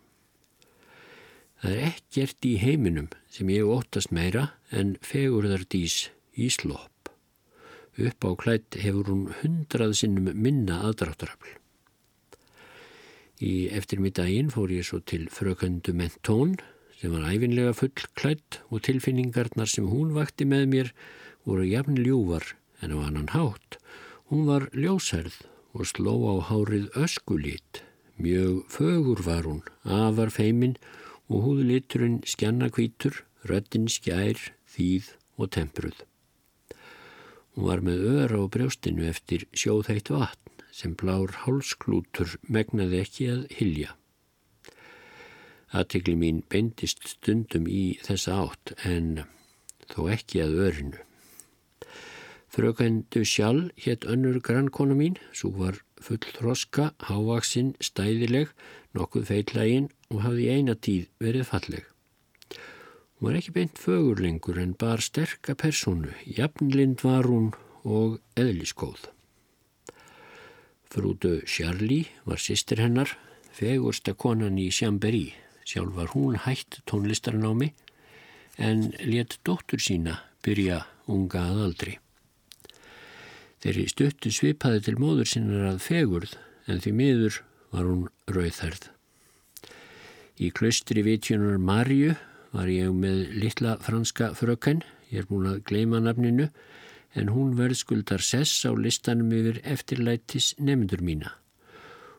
Það 1.62 1.72
er 1.72 1.84
ekkert 1.90 2.46
í 2.46 2.52
heiminum 2.60 3.08
sem 3.32 3.50
ég 3.52 3.68
óttast 3.68 4.12
meira 4.12 4.50
en 4.70 4.96
fegurðardís 5.04 6.10
í 6.36 6.50
slopp. 6.52 7.10
Upp 7.96 8.26
á 8.28 8.30
klætt 8.36 8.76
hefur 8.82 9.08
hún 9.08 9.22
hundrað 9.40 9.94
sinnum 10.02 10.28
minna 10.36 10.82
aðdráttarafl. 10.84 11.54
Í 13.40 13.68
eftirmiddaginn 13.76 14.52
fór 14.52 14.72
ég 14.72 14.84
svo 14.88 15.00
til 15.00 15.26
frököndu 15.32 15.94
Mentón 15.96 16.58
sem 17.00 17.12
var 17.12 17.24
æfinlega 17.28 17.72
fullklætt 17.76 18.60
og 18.68 18.84
tilfinningarnar 18.84 19.68
sem 19.68 19.88
hún 19.88 20.14
vakti 20.16 20.44
með 20.48 20.68
mér 20.72 20.92
voru 21.48 21.64
jafn 21.68 21.96
ljúvar 22.00 22.52
en 22.84 22.92
á 22.96 22.98
annan 23.00 23.32
hátt. 23.32 23.80
Hún 24.28 24.44
var 24.48 24.68
ljósærð 24.76 25.44
og 25.76 25.88
sló 25.88 26.16
á 26.32 26.34
hárið 26.48 26.88
öskulít, 26.96 27.84
Mjög 28.16 28.64
fögur 28.72 29.20
var 29.20 29.44
hún, 29.44 29.60
afar 29.84 30.30
feimin 30.32 30.78
og 31.28 31.46
húðliturinn 31.46 32.20
skjanna 32.28 32.68
kvítur, 32.70 33.22
röttin 33.46 33.88
skjær, 33.90 34.38
þýð 34.70 35.12
og 35.40 35.50
tempruð. 35.56 36.02
Hún 37.56 37.70
var 37.70 37.80
með 37.84 38.04
öra 38.22 38.42
á 38.42 38.44
brjóstinu 38.52 39.06
eftir 39.08 39.46
sjóðhætt 39.56 40.10
vatn 40.12 40.64
sem 40.76 40.92
blár 40.98 41.32
hálsklútur 41.44 42.36
megnaði 42.52 43.00
ekki 43.00 43.30
að 43.32 43.46
hilja. 43.56 43.94
Aðtikli 45.72 46.14
mín 46.20 46.42
beindist 46.52 47.08
stundum 47.08 47.66
í 47.66 47.96
þessa 48.04 48.36
átt 48.44 48.74
en 48.84 49.24
þó 49.88 50.06
ekki 50.12 50.42
að 50.44 50.60
örinu. 50.68 51.00
Frökendu 52.52 53.24
sjálf 53.26 53.72
hétt 53.84 54.06
önnur 54.08 54.38
grannkona 54.40 54.94
mín, 54.96 55.16
svo 55.32 55.50
var 55.56 55.80
full 56.00 56.22
þroska, 56.22 56.92
hávaksinn, 57.08 57.74
stæðileg, 57.84 58.52
nokkuð 58.96 59.26
feillægin 59.32 59.90
og 60.12 60.22
hafði 60.24 60.48
eina 60.54 60.74
tíð 60.74 61.06
verið 61.22 61.48
falleg. 61.50 61.84
Hún 63.16 63.30
var 63.30 63.38
ekki 63.38 63.54
beint 63.56 63.78
fögur 63.80 64.20
lengur 64.20 64.58
en 64.60 64.74
bar 64.76 65.00
sterka 65.00 65.54
personu, 65.56 66.12
jafnlind 66.26 67.00
var 67.00 67.24
hún 67.30 67.52
og 67.84 68.18
eðliskóð. 68.36 69.08
Frúdu 70.92 71.40
Charlie 71.48 72.10
var 72.28 72.40
sýstir 72.40 72.82
hennar, 72.84 73.10
fegursta 73.56 74.12
konan 74.14 74.58
í 74.60 74.68
Sjamberi, 74.70 75.30
sjálf 75.64 75.96
var 75.96 76.12
hún 76.12 76.36
hætt 76.44 76.82
tónlistarnámi 76.84 77.72
en 78.56 78.90
let 79.04 79.38
dóttur 79.44 79.80
sína 79.82 80.20
byrja 80.44 80.84
unga 81.08 81.42
að 81.50 81.62
aldri. 81.66 81.94
Þeirri 83.64 83.86
stuttu 83.90 84.30
svipaði 84.30 84.84
til 84.86 84.98
móður 85.00 85.32
sinnar 85.32 85.70
að 85.72 85.82
fegurð 85.88 86.36
en 86.68 86.84
því 86.84 86.92
miður 87.00 87.40
var 87.72 87.88
hún 87.88 88.04
rauðherð. 88.28 88.95
Í 90.36 90.50
klöstri 90.52 91.00
vitjunar 91.00 91.56
Marju 91.56 92.12
var 92.52 92.68
ég 92.68 92.92
með 92.92 93.30
litla 93.40 93.78
franska 93.80 94.34
frökkenn, 94.36 94.82
ég 95.08 95.22
er 95.22 95.28
búin 95.30 95.46
að 95.48 95.62
gleima 95.70 96.00
nafninu, 96.04 96.50
en 97.16 97.30
hún 97.32 97.54
verðskuldar 97.56 98.20
sess 98.20 98.66
á 98.68 98.76
listanum 98.76 99.30
yfir 99.32 99.62
eftirlætis 99.64 100.50
nefndur 100.60 101.00
mína. 101.00 101.30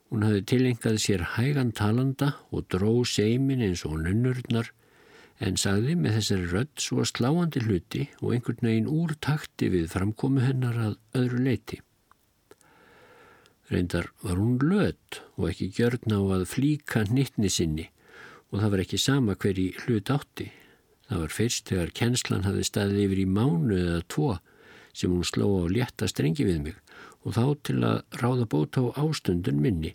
Hún 0.10 0.26
hafði 0.26 0.42
tilengað 0.50 0.98
sér 1.04 1.24
hægan 1.36 1.70
talanda 1.78 2.32
og 2.50 2.66
dró 2.74 3.04
seimin 3.06 3.62
eins 3.62 3.84
og 3.86 4.00
nunnurnar 4.02 4.72
en 5.44 5.60
sagði 5.62 5.94
með 6.00 6.18
þessari 6.18 6.48
rödd 6.56 6.82
svo 6.82 7.06
sláandi 7.06 7.62
hluti 7.68 8.08
og 8.24 8.32
einhvern 8.34 8.66
veginn 8.66 8.90
úr 8.90 9.14
takti 9.22 9.70
við 9.70 9.92
framkomu 9.92 10.42
hennar 10.42 10.80
að 10.88 10.96
öðru 11.22 11.44
leiti. 11.46 11.78
Reyndar 13.70 14.10
var 14.24 14.42
hún 14.42 14.58
lödd 14.64 15.22
og 15.36 15.52
ekki 15.52 15.70
gjörn 15.78 16.18
á 16.18 16.22
að 16.40 16.48
flíka 16.56 17.04
nittni 17.12 17.52
sinni 17.54 17.92
og 18.52 18.62
það 18.62 18.74
var 18.74 18.84
ekki 18.84 19.00
sama 19.02 19.36
hver 19.36 19.60
í 19.60 19.68
hlut 19.84 20.12
átti. 20.14 20.52
Það 21.08 21.24
var 21.24 21.36
fyrst 21.36 21.72
þegar 21.72 21.94
kennslan 21.96 22.46
hafði 22.48 22.68
staðið 22.68 23.04
yfir 23.06 23.22
í 23.24 23.28
mánu 23.38 23.78
eða 23.80 24.04
tvo 24.12 24.32
sem 24.98 25.14
hún 25.14 25.28
sló 25.28 25.50
á 25.62 25.72
létta 25.72 26.10
strengi 26.10 26.48
við 26.48 26.64
mig 26.66 26.78
og 27.24 27.36
þá 27.36 27.44
til 27.68 27.78
að 27.86 28.22
ráða 28.22 28.48
bóta 28.50 28.84
á 28.84 28.88
ástundun 29.04 29.62
minni 29.62 29.94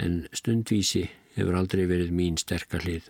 en 0.00 0.24
stundvísi 0.36 1.08
hefur 1.34 1.56
aldrei 1.58 1.84
verið 1.90 2.12
mín 2.14 2.38
sterkar 2.40 2.84
hlið. 2.84 3.08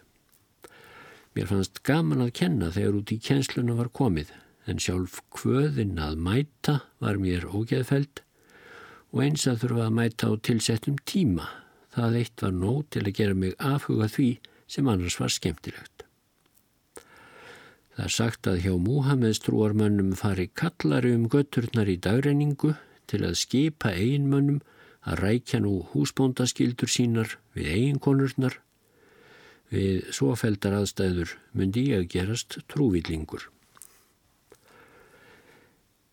Mér 1.34 1.50
fannst 1.50 1.82
gaman 1.86 2.22
að 2.22 2.34
kenna 2.38 2.70
þegar 2.74 3.00
út 3.00 3.12
í 3.12 3.18
kjensluna 3.22 3.74
var 3.78 3.90
komið 3.90 4.30
en 4.70 4.80
sjálf 4.80 5.18
kvöðin 5.34 5.98
að 6.00 6.20
mæta 6.22 6.78
var 7.02 7.18
mér 7.20 7.46
ógeðfæld 7.50 8.22
og 9.14 9.22
eins 9.24 9.44
að 9.50 9.64
þurfa 9.64 9.88
að 9.88 9.96
mæta 9.98 10.30
á 10.30 10.32
tilsettum 10.46 10.96
tíma. 11.06 11.48
Það 11.94 12.18
eitt 12.20 12.42
var 12.42 12.54
nóg 12.54 12.86
til 12.94 13.04
að 13.04 13.16
gera 13.18 13.38
mig 13.38 13.56
afhuga 13.58 14.08
því 14.10 14.28
sem 14.66 14.88
annars 14.88 15.18
var 15.20 15.32
skemmtilegt. 15.32 16.04
Það 17.94 18.04
er 18.04 18.14
sagt 18.16 18.50
að 18.50 18.60
hjá 18.64 18.74
Múhameðs 18.80 19.42
trúarmönnum 19.44 20.14
fari 20.18 20.48
kallari 20.50 21.14
um 21.14 21.28
götturnar 21.30 21.90
í 21.90 22.00
dagreiningu 22.02 22.74
til 23.10 23.22
að 23.22 23.38
skipa 23.38 23.94
eiginmönnum 23.94 24.62
að 25.04 25.20
rækja 25.20 25.60
nú 25.62 25.76
húsbóndaskildur 25.92 26.90
sínar 26.90 27.36
við 27.54 27.70
eiginkonurnar 27.76 28.58
Við 29.74 30.10
svofeldar 30.14 30.76
aðstæður 30.76 31.32
myndi 31.56 31.88
ég 31.88 32.04
að 32.04 32.10
gerast 32.12 32.58
trúvillingur. 32.70 33.48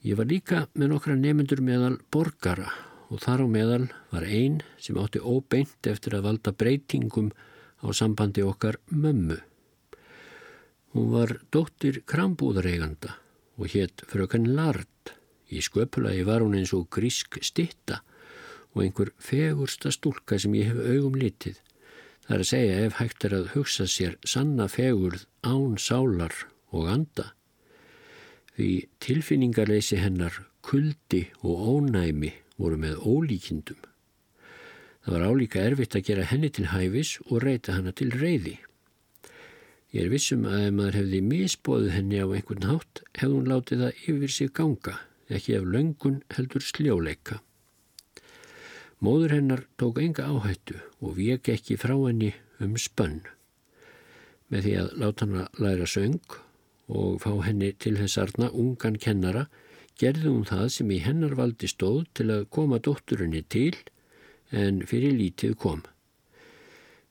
Ég 0.01 0.17
var 0.17 0.25
líka 0.25 0.63
með 0.73 0.95
nokkra 0.95 1.17
nefnendur 1.19 1.61
meðal 1.61 1.99
borgara 2.13 2.71
og 3.11 3.21
þar 3.21 3.43
á 3.45 3.47
meðal 3.51 3.83
var 4.09 4.25
einn 4.25 4.61
sem 4.81 4.97
átti 4.97 5.21
óbeint 5.21 5.89
eftir 5.91 6.15
að 6.17 6.25
valda 6.29 6.55
breytingum 6.57 7.29
á 7.81 7.87
sambandi 7.93 8.43
okkar 8.45 8.77
mömmu. 8.89 9.37
Hún 10.93 11.11
var 11.13 11.37
dóttir 11.51 12.01
krambúðareiganda 12.05 13.15
og 13.57 13.73
hétt 13.73 14.03
frökan 14.11 14.49
Lard. 14.55 14.87
Í 15.51 15.59
sköpulagi 15.63 16.23
var 16.27 16.43
hún 16.43 16.55
eins 16.55 16.73
og 16.75 16.87
grísk 16.93 17.39
stitta 17.43 18.01
og 18.71 18.85
einhver 18.85 19.11
fegursta 19.19 19.91
stúlka 19.91 20.39
sem 20.39 20.55
ég 20.55 20.71
hef 20.71 20.79
augum 20.79 21.17
litið. 21.19 21.59
Það 22.27 22.35
er 22.35 22.43
að 22.43 22.51
segja 22.51 22.81
ef 22.85 22.97
hægt 23.01 23.25
er 23.27 23.35
að 23.35 23.51
hugsa 23.55 23.87
sér 23.89 24.17
sanna 24.23 24.67
fegurð 24.71 25.25
án 25.43 25.77
sálar 25.81 26.35
og 26.71 26.87
anda. 26.87 27.31
Því 28.55 28.69
tilfinningarleysi 29.03 29.99
hennar 29.99 30.43
kuldi 30.63 31.25
og 31.41 31.67
ónæmi 31.75 32.31
voru 32.59 32.77
með 32.79 32.99
ólíkindum. 33.03 33.79
Það 35.01 35.15
var 35.15 35.23
álíka 35.25 35.61
erfitt 35.65 35.95
að 35.97 36.05
gera 36.09 36.25
henni 36.29 36.49
til 36.53 36.67
hæfis 36.69 37.15
og 37.27 37.41
reyta 37.41 37.73
hana 37.73 37.93
til 37.97 38.11
reyði. 38.13 38.59
Ég 39.91 40.05
er 40.05 40.11
vissum 40.13 40.45
að 40.47 40.67
ef 40.67 40.75
maður 40.77 40.97
hefði 40.99 41.21
misbóðið 41.27 41.95
henni 41.95 42.19
á 42.21 42.27
einhvern 42.29 42.67
hátt 42.69 43.01
hefði 43.17 43.33
hún 43.33 43.49
látið 43.49 43.81
það 43.81 44.03
yfir 44.13 44.33
sig 44.35 44.51
ganga, 44.55 44.93
ekki 45.27 45.55
ef 45.57 45.65
löngun 45.73 46.21
heldur 46.35 46.63
sljóleika. 46.63 47.41
Móður 49.01 49.33
hennar 49.35 49.65
tók 49.81 49.97
enga 49.99 50.29
áhættu 50.29 50.77
og 51.01 51.17
vek 51.17 51.49
ekki 51.49 51.79
frá 51.81 51.95
henni 51.97 52.35
um 52.61 52.77
spönn. 52.77 53.23
Með 54.53 54.67
því 54.67 54.77
að 54.83 54.93
láta 55.01 55.25
hana 55.25 55.47
læra 55.57 55.89
söng 55.89 56.37
og 56.91 57.17
fá 57.23 57.33
henni 57.47 57.71
til 57.73 57.97
þessarna 57.97 58.51
ungan 58.53 58.99
kennara 59.01 59.47
gerði 59.97 60.29
hún 60.29 60.45
það 60.45 60.67
sem 60.75 60.93
í 60.93 61.01
hennar 61.01 61.33
valdi 61.39 61.67
stóð 61.71 62.05
til 62.13 62.29
að 62.35 62.47
koma 62.53 62.79
dótturinni 62.79 63.41
til 63.49 63.73
en 64.51 64.83
fyrir 64.87 65.15
lítið 65.17 65.55
kom. 65.59 65.81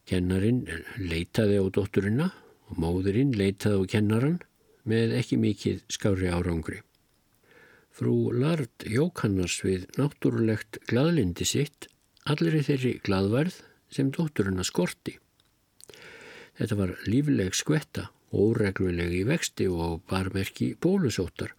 Kennarin 0.09 0.65
leitaði 0.99 1.61
á 1.61 1.65
dótturina 1.73 2.31
og 2.71 2.79
móðurinn 2.83 3.33
leitaði 3.37 3.85
á 3.85 3.91
kennaran 3.97 4.39
með 4.89 5.17
ekki 5.21 5.39
mikið 5.41 5.83
skári 5.93 6.31
árangri. 6.33 6.81
Frú 7.91 8.31
Lard 8.33 8.87
jók 8.87 9.25
hannars 9.25 9.59
við 9.65 9.89
náttúrulegt 9.99 10.79
gladlindi 10.89 11.47
sitt 11.49 11.89
allir 12.31 12.61
þeirri 12.65 12.95
gladverð 13.05 13.61
sem 13.91 14.13
dótturinn 14.15 14.61
að 14.63 14.71
skorti. 14.71 15.17
Þetta 16.61 16.77
var 16.77 16.95
lífleg 17.09 17.57
skvetta, 17.57 18.11
óregluleg 18.31 19.15
í 19.17 19.23
vexti 19.27 19.67
og 19.71 20.03
barmerki 20.11 20.75
bólusóttar. 20.77 21.55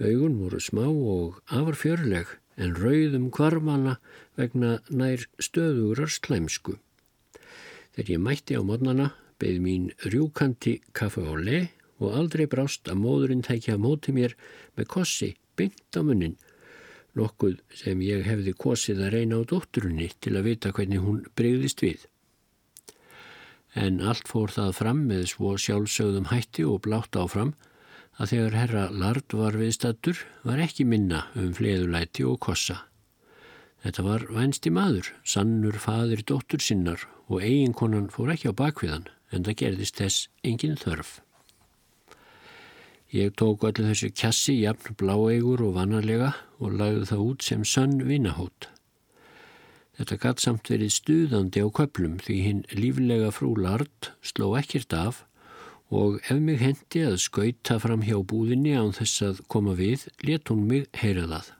Augun 0.00 0.38
voru 0.38 0.60
smá 0.62 0.86
og 0.86 1.40
afarfjörleg 1.50 2.30
en 2.56 2.74
rauðum 2.78 3.30
kvarmana 3.34 3.98
vegna 4.38 4.78
nær 4.90 5.26
stöðurar 5.42 6.12
slæmsku. 6.12 6.78
Þegar 7.94 8.10
ég 8.14 8.22
mætti 8.22 8.58
á 8.58 8.62
modnana 8.66 9.12
beð 9.42 9.60
mín 9.62 9.90
rjúkanti 10.06 10.78
kaffe 10.96 11.22
og 11.22 11.42
le 11.46 11.60
og 12.02 12.16
aldrei 12.18 12.46
brást 12.50 12.88
að 12.90 13.02
móðurinn 13.02 13.44
tækja 13.46 13.76
móti 13.78 14.14
mér 14.14 14.34
með 14.76 14.90
kossi 14.96 15.34
byngt 15.58 15.94
á 15.94 16.02
munnin, 16.02 16.34
nokkuð 17.14 17.60
sem 17.78 18.00
ég 18.02 18.24
hefði 18.26 18.54
kosið 18.58 19.04
að 19.06 19.14
reyna 19.14 19.38
á 19.38 19.42
dótturunni 19.50 20.10
til 20.18 20.34
að 20.34 20.48
vita 20.48 20.72
hvernig 20.74 21.04
hún 21.04 21.22
breyðist 21.38 21.84
við. 21.84 22.02
En 23.74 24.00
allt 24.02 24.26
fór 24.30 24.50
það 24.54 24.74
fram 24.78 25.04
með 25.10 25.28
svo 25.34 25.54
sjálfsögðum 25.58 26.30
hætti 26.30 26.66
og 26.66 26.82
blátt 26.86 27.18
áfram 27.18 27.54
að 28.18 28.30
þegar 28.30 28.56
herra 28.58 28.84
Lard 28.94 29.34
var 29.34 29.58
viðstattur 29.58 30.20
var 30.46 30.62
ekki 30.62 30.86
minna 30.86 31.26
um 31.38 31.52
fleðulæti 31.56 32.26
og 32.28 32.38
kossa. 32.46 32.84
Þetta 33.84 34.04
var 34.06 34.24
vænsti 34.32 34.70
maður, 34.72 35.10
sannur 35.24 35.76
fadir 35.82 36.22
dóttur 36.24 36.62
sinnar 36.62 37.02
og 37.28 37.42
eiginkonan 37.42 38.08
fór 38.12 38.32
ekki 38.32 38.52
á 38.52 38.54
bakviðan 38.56 39.10
en 39.34 39.44
það 39.44 39.58
gerðist 39.60 40.00
þess 40.00 40.28
engin 40.46 40.78
þörf. 40.80 41.18
Ég 43.14 43.34
tók 43.38 43.62
öllu 43.66 43.84
þessu 43.86 44.08
kjassi, 44.10 44.56
jafn 44.64 44.96
bláeigur 44.98 45.60
og 45.62 45.76
vannarlega 45.76 46.32
og 46.58 46.78
lagði 46.80 47.10
það 47.12 47.26
út 47.28 47.44
sem 47.46 47.66
sann 47.68 48.00
vinnahót. 48.08 48.70
Þetta 49.94 50.18
gatt 50.22 50.42
samt 50.42 50.70
verið 50.72 50.90
stuðandi 50.96 51.62
á 51.62 51.68
köplum 51.70 52.16
því 52.18 52.38
hinn 52.42 52.64
líflega 52.74 53.30
frú 53.30 53.52
Lard 53.54 54.10
sló 54.26 54.54
ekkert 54.58 54.96
af 54.98 55.22
og 55.92 56.20
ef 56.22 56.38
mig 56.40 56.60
hendi 56.62 57.02
að 57.04 57.18
skauta 57.22 57.76
fram 57.82 58.04
hjá 58.06 58.16
búðinni 58.24 58.72
án 58.78 58.94
þess 58.96 59.22
að 59.26 59.42
koma 59.52 59.74
við, 59.78 60.06
let 60.24 60.48
hún 60.48 60.64
mig 60.68 60.88
heyra 60.96 61.26
það. 61.28 61.50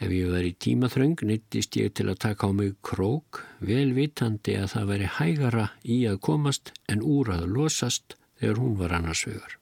Ef 0.00 0.12
ég 0.16 0.30
var 0.32 0.46
í 0.46 0.54
tímaþröng 0.56 1.18
neittist 1.28 1.76
ég 1.76 1.92
til 1.92 2.06
að 2.08 2.22
taka 2.24 2.48
á 2.48 2.50
mig 2.56 2.76
krók, 2.86 3.42
vel 3.60 3.92
vitandi 3.92 4.54
að 4.56 4.70
það 4.74 4.92
veri 4.94 5.08
hægara 5.18 5.66
í 5.84 5.98
að 6.08 6.22
komast 6.24 6.72
en 6.88 7.02
úr 7.04 7.34
að 7.34 7.50
losast 7.52 8.16
þegar 8.40 8.62
hún 8.62 8.78
var 8.80 8.94
annars 8.96 9.26
vegar. 9.28 9.56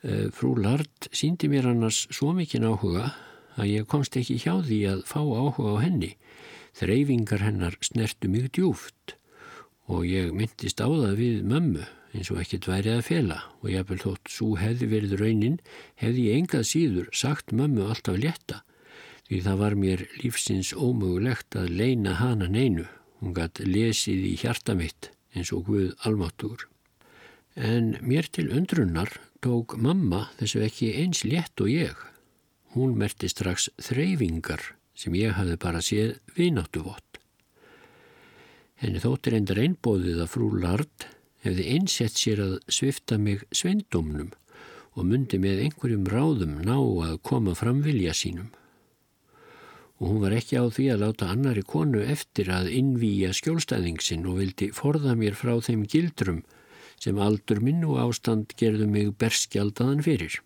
Eh, 0.00 0.30
frú 0.32 0.54
Lard 0.56 1.10
síndi 1.12 1.50
mér 1.52 1.68
annars 1.74 2.06
svo 2.08 2.32
mikinn 2.32 2.64
áhuga 2.64 3.10
að 3.60 3.68
ég 3.68 3.88
komst 3.90 4.16
ekki 4.16 4.38
hjá 4.40 4.62
því 4.64 4.80
að 4.94 5.04
fá 5.04 5.20
áhuga 5.20 5.76
á 5.76 5.84
henni. 5.84 6.14
Þreyfingar 6.80 7.44
hennar 7.44 7.76
snertu 7.84 8.30
mig 8.32 8.48
djúft 8.56 9.19
og 9.90 10.06
ég 10.06 10.30
myndist 10.36 10.80
á 10.80 10.86
það 10.86 11.18
við 11.18 11.44
mömmu 11.50 11.84
eins 12.14 12.30
og 12.30 12.40
ekkert 12.42 12.70
væri 12.70 12.94
að 12.94 13.06
fela 13.10 13.42
og 13.60 13.70
ég 13.70 13.82
hafði 13.82 14.02
þótt 14.06 14.32
svo 14.38 14.54
hefði 14.58 14.90
verið 14.94 15.20
raunin 15.20 15.60
hefði 16.00 16.26
ég 16.30 16.40
engað 16.40 16.66
síður 16.72 17.12
sagt 17.14 17.54
mömmu 17.54 17.86
alltaf 17.90 18.18
létta 18.18 18.62
því 19.30 19.38
það 19.46 19.60
var 19.62 19.76
mér 19.78 20.00
lífsins 20.18 20.72
ómögulegt 20.74 21.54
að 21.54 21.68
leina 21.78 22.16
hana 22.18 22.48
neinu. 22.50 22.88
Hún 23.22 23.36
gætt 23.36 23.60
lesið 23.62 24.24
í 24.26 24.34
hjarta 24.40 24.74
mitt 24.74 25.12
eins 25.38 25.52
og 25.54 25.68
Guð 25.68 25.92
almáttur. 26.02 26.66
En 27.54 27.94
mér 28.02 28.26
til 28.26 28.48
undrunnar 28.50 29.12
tók 29.44 29.76
mamma 29.78 30.26
þessu 30.40 30.64
ekki 30.66 30.90
eins 30.98 31.22
létt 31.22 31.62
og 31.62 31.70
ég. 31.70 31.94
Hún 32.74 32.98
merti 32.98 33.30
strax 33.30 33.68
þreyfingar 33.78 34.72
sem 34.98 35.14
ég 35.14 35.38
hafði 35.38 35.60
bara 35.62 35.84
séð 35.84 36.18
vináttuvott. 36.34 37.09
Henni 38.80 39.00
þóttir 39.02 39.34
endar 39.36 39.58
einbóðið 39.60 40.22
að 40.24 40.30
frú 40.32 40.46
Lard 40.56 41.04
hefði 41.44 41.66
einsett 41.74 42.16
sér 42.16 42.40
að 42.40 42.54
svifta 42.72 43.18
mig 43.20 43.42
sveindómnum 43.52 44.30
og 44.96 45.04
myndi 45.06 45.36
með 45.40 45.66
einhverjum 45.66 46.06
ráðum 46.08 46.54
ná 46.64 46.76
að 46.78 47.18
koma 47.28 47.52
fram 47.58 47.82
vilja 47.84 48.14
sínum. 48.16 48.48
Og 50.00 50.08
hún 50.08 50.22
var 50.22 50.32
ekki 50.32 50.56
á 50.56 50.64
því 50.72 50.86
að 50.94 51.02
láta 51.04 51.28
annari 51.28 51.60
konu 51.60 52.00
eftir 52.00 52.48
að 52.56 52.70
innvíja 52.72 53.34
skjólstæðingsinn 53.36 54.24
og 54.30 54.40
vildi 54.40 54.70
forða 54.72 55.12
mér 55.12 55.36
frá 55.36 55.52
þeim 55.60 55.84
gildrum 55.84 56.40
sem 57.00 57.20
aldur 57.20 57.60
minn 57.64 57.84
og 57.84 58.00
ástand 58.00 58.56
gerðu 58.60 58.88
mig 58.88 59.12
berskjaldadan 59.20 60.00
fyrir. 60.04 60.40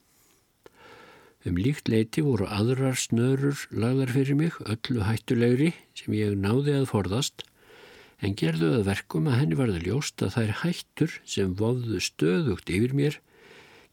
Um 1.47 1.59
líkt 1.61 1.91
leiti 1.93 2.23
voru 2.25 2.51
aðrar 2.51 2.99
snörur 2.99 3.67
lagðar 3.71 4.11
fyrir 4.15 4.39
mig, 4.39 4.55
öllu 4.67 5.07
hættulegri 5.07 5.75
sem 5.95 6.15
ég 6.19 6.39
náði 6.41 6.81
að 6.81 6.91
forðast, 6.91 7.45
en 8.25 8.35
gerðu 8.41 8.71
að 8.79 8.89
verkum 8.89 9.29
að 9.29 9.39
henni 9.41 9.59
varði 9.59 9.83
ljóst 9.85 10.23
að 10.25 10.35
þær 10.39 10.53
hættur 10.63 11.15
sem 11.29 11.55
vofðu 11.61 12.01
stöðugt 12.03 12.73
yfir 12.73 12.95
mér 12.97 13.19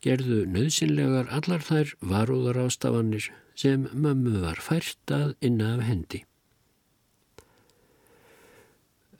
gerðu 0.06 0.46
nöðsynlegar 0.50 1.30
allar 1.36 1.64
þær 1.66 1.94
varúðar 2.14 2.62
ástafanir 2.64 3.28
sem 3.60 3.86
mömmu 3.92 4.42
var 4.46 4.62
fært 4.64 5.14
að 5.14 5.36
inna 5.46 5.76
af 5.76 5.84
hendi. 5.86 6.24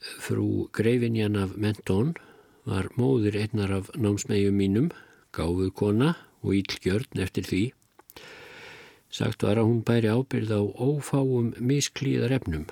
Frú 0.02 0.70
Greifinjan 0.74 1.38
af 1.38 1.54
Mentón 1.60 2.16
var 2.66 2.90
móður 2.98 3.38
einnar 3.44 3.76
af 3.82 3.92
námsmegjum 3.94 4.58
mínum, 4.58 4.90
gáfuð 5.36 5.70
kona 5.78 6.16
og 6.42 6.58
ílgjörn 6.58 7.22
eftir 7.22 7.46
því 7.46 7.64
Sagt 9.12 9.44
var 9.44 9.60
að 9.60 9.68
hún 9.68 9.82
bæri 9.84 10.08
ábyrð 10.08 10.54
á 10.56 10.62
ófáum 10.64 11.52
misklíðar 11.60 12.32
efnum 12.38 12.70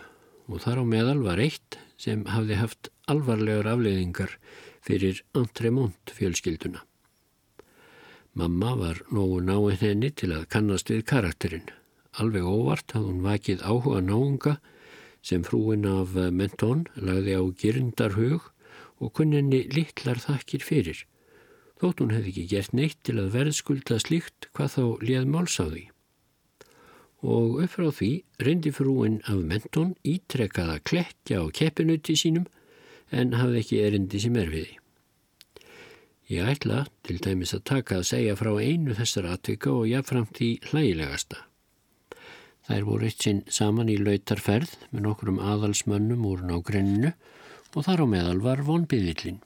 og 0.47 0.61
þar 0.63 0.79
á 0.79 0.83
meðal 0.87 1.19
var 1.25 1.41
eitt 1.43 1.75
sem 1.99 2.23
hafði 2.31 2.57
haft 2.59 2.89
alvarlegar 3.11 3.67
afleiðingar 3.73 4.37
fyrir 4.85 5.19
Antremont 5.37 6.13
fjölskylduna. 6.15 6.85
Mamma 8.39 8.75
var 8.79 9.01
nógu 9.11 9.41
náinn 9.43 9.81
henni 9.81 10.11
til 10.15 10.31
að 10.35 10.47
kannast 10.53 10.91
við 10.93 11.03
karakterinn. 11.11 11.67
Alveg 12.21 12.47
óvart 12.47 12.95
hafði 12.95 13.11
hún 13.11 13.25
vakið 13.25 13.65
áhuga 13.67 14.01
náunga 14.05 14.55
sem 15.25 15.43
frúin 15.43 15.85
af 15.89 16.15
mentón 16.15 16.87
lagði 16.95 17.35
á 17.35 17.43
girndarhug 17.61 18.49
og 18.99 19.13
kunninni 19.19 19.65
litlar 19.75 20.21
þakkir 20.23 20.63
fyrir. 20.63 21.05
Þótt 21.79 22.03
hún 22.03 22.15
hefði 22.15 22.33
ekki 22.33 22.49
gert 22.55 22.75
neitt 22.75 22.99
til 23.03 23.19
að 23.19 23.33
verðskulda 23.35 23.99
slíkt 24.03 24.49
hvað 24.55 24.75
þá 24.75 24.83
léð 25.03 25.31
máls 25.35 25.59
á 25.59 25.67
því 25.67 25.87
og 27.21 27.59
upp 27.63 27.73
frá 27.75 27.89
því 27.91 28.11
reyndi 28.45 28.71
frúin 28.71 29.19
af 29.27 29.41
mentón 29.43 29.95
ítrekkað 30.07 30.75
að 30.75 30.83
klekja 30.91 31.41
á 31.43 31.45
keppinutti 31.51 32.15
sínum 32.15 32.45
en 33.11 33.35
hafði 33.35 33.63
ekki 33.63 33.81
erindi 33.83 34.21
sem 34.23 34.37
er 34.39 34.53
við. 34.53 34.69
Ég 36.29 36.45
ætla 36.45 36.85
til 37.03 37.17
dæmis 37.17 37.55
að 37.57 37.65
taka 37.65 37.99
að 37.99 38.09
segja 38.11 38.37
frá 38.37 38.51
einu 38.61 38.93
þessar 38.93 39.31
atvika 39.33 39.73
og 39.73 39.89
jáfnframt 39.89 40.39
í 40.45 40.49
hlægilegasta. 40.69 41.43
Þær 42.69 42.85
voru 42.85 43.07
eitt 43.09 43.25
sinn 43.25 43.41
saman 43.49 43.89
í 43.89 43.97
lautarferð 43.97 44.75
með 44.91 45.05
nokkrum 45.07 45.39
aðalsmönnum 45.41 46.27
úr 46.29 46.43
nágrenninu 46.45 47.15
og 47.73 47.85
þar 47.87 48.05
á 48.05 48.07
meðal 48.11 48.43
var 48.45 48.61
vonbyðvillin. 48.67 49.41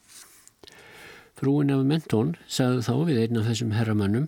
Frúin 1.39 1.71
af 1.71 1.85
mentón 1.87 2.35
sagði 2.51 2.83
þá 2.83 2.93
við 3.07 3.21
einn 3.23 3.39
af 3.39 3.47
þessum 3.47 3.71
herramönnum 3.77 4.27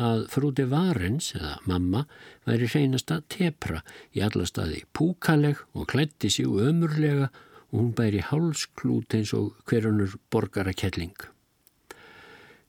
að 0.00 0.24
frúti 0.32 0.64
Varens, 0.68 1.32
eða 1.36 1.58
mamma, 1.70 2.04
væri 2.46 2.68
hreinasta 2.70 3.20
tepra 3.30 3.82
í 4.14 4.22
alla 4.24 4.46
staði 4.48 4.82
púkaleg 4.96 5.60
og 5.74 5.88
klætti 5.92 6.30
sig 6.32 6.46
ömurlega 6.46 7.30
og 7.70 7.78
hún 7.78 7.94
bæri 7.94 8.22
hálsklút 8.22 9.14
eins 9.14 9.34
og 9.34 9.54
hverjunur 9.68 10.16
borgarakelling. 10.30 11.14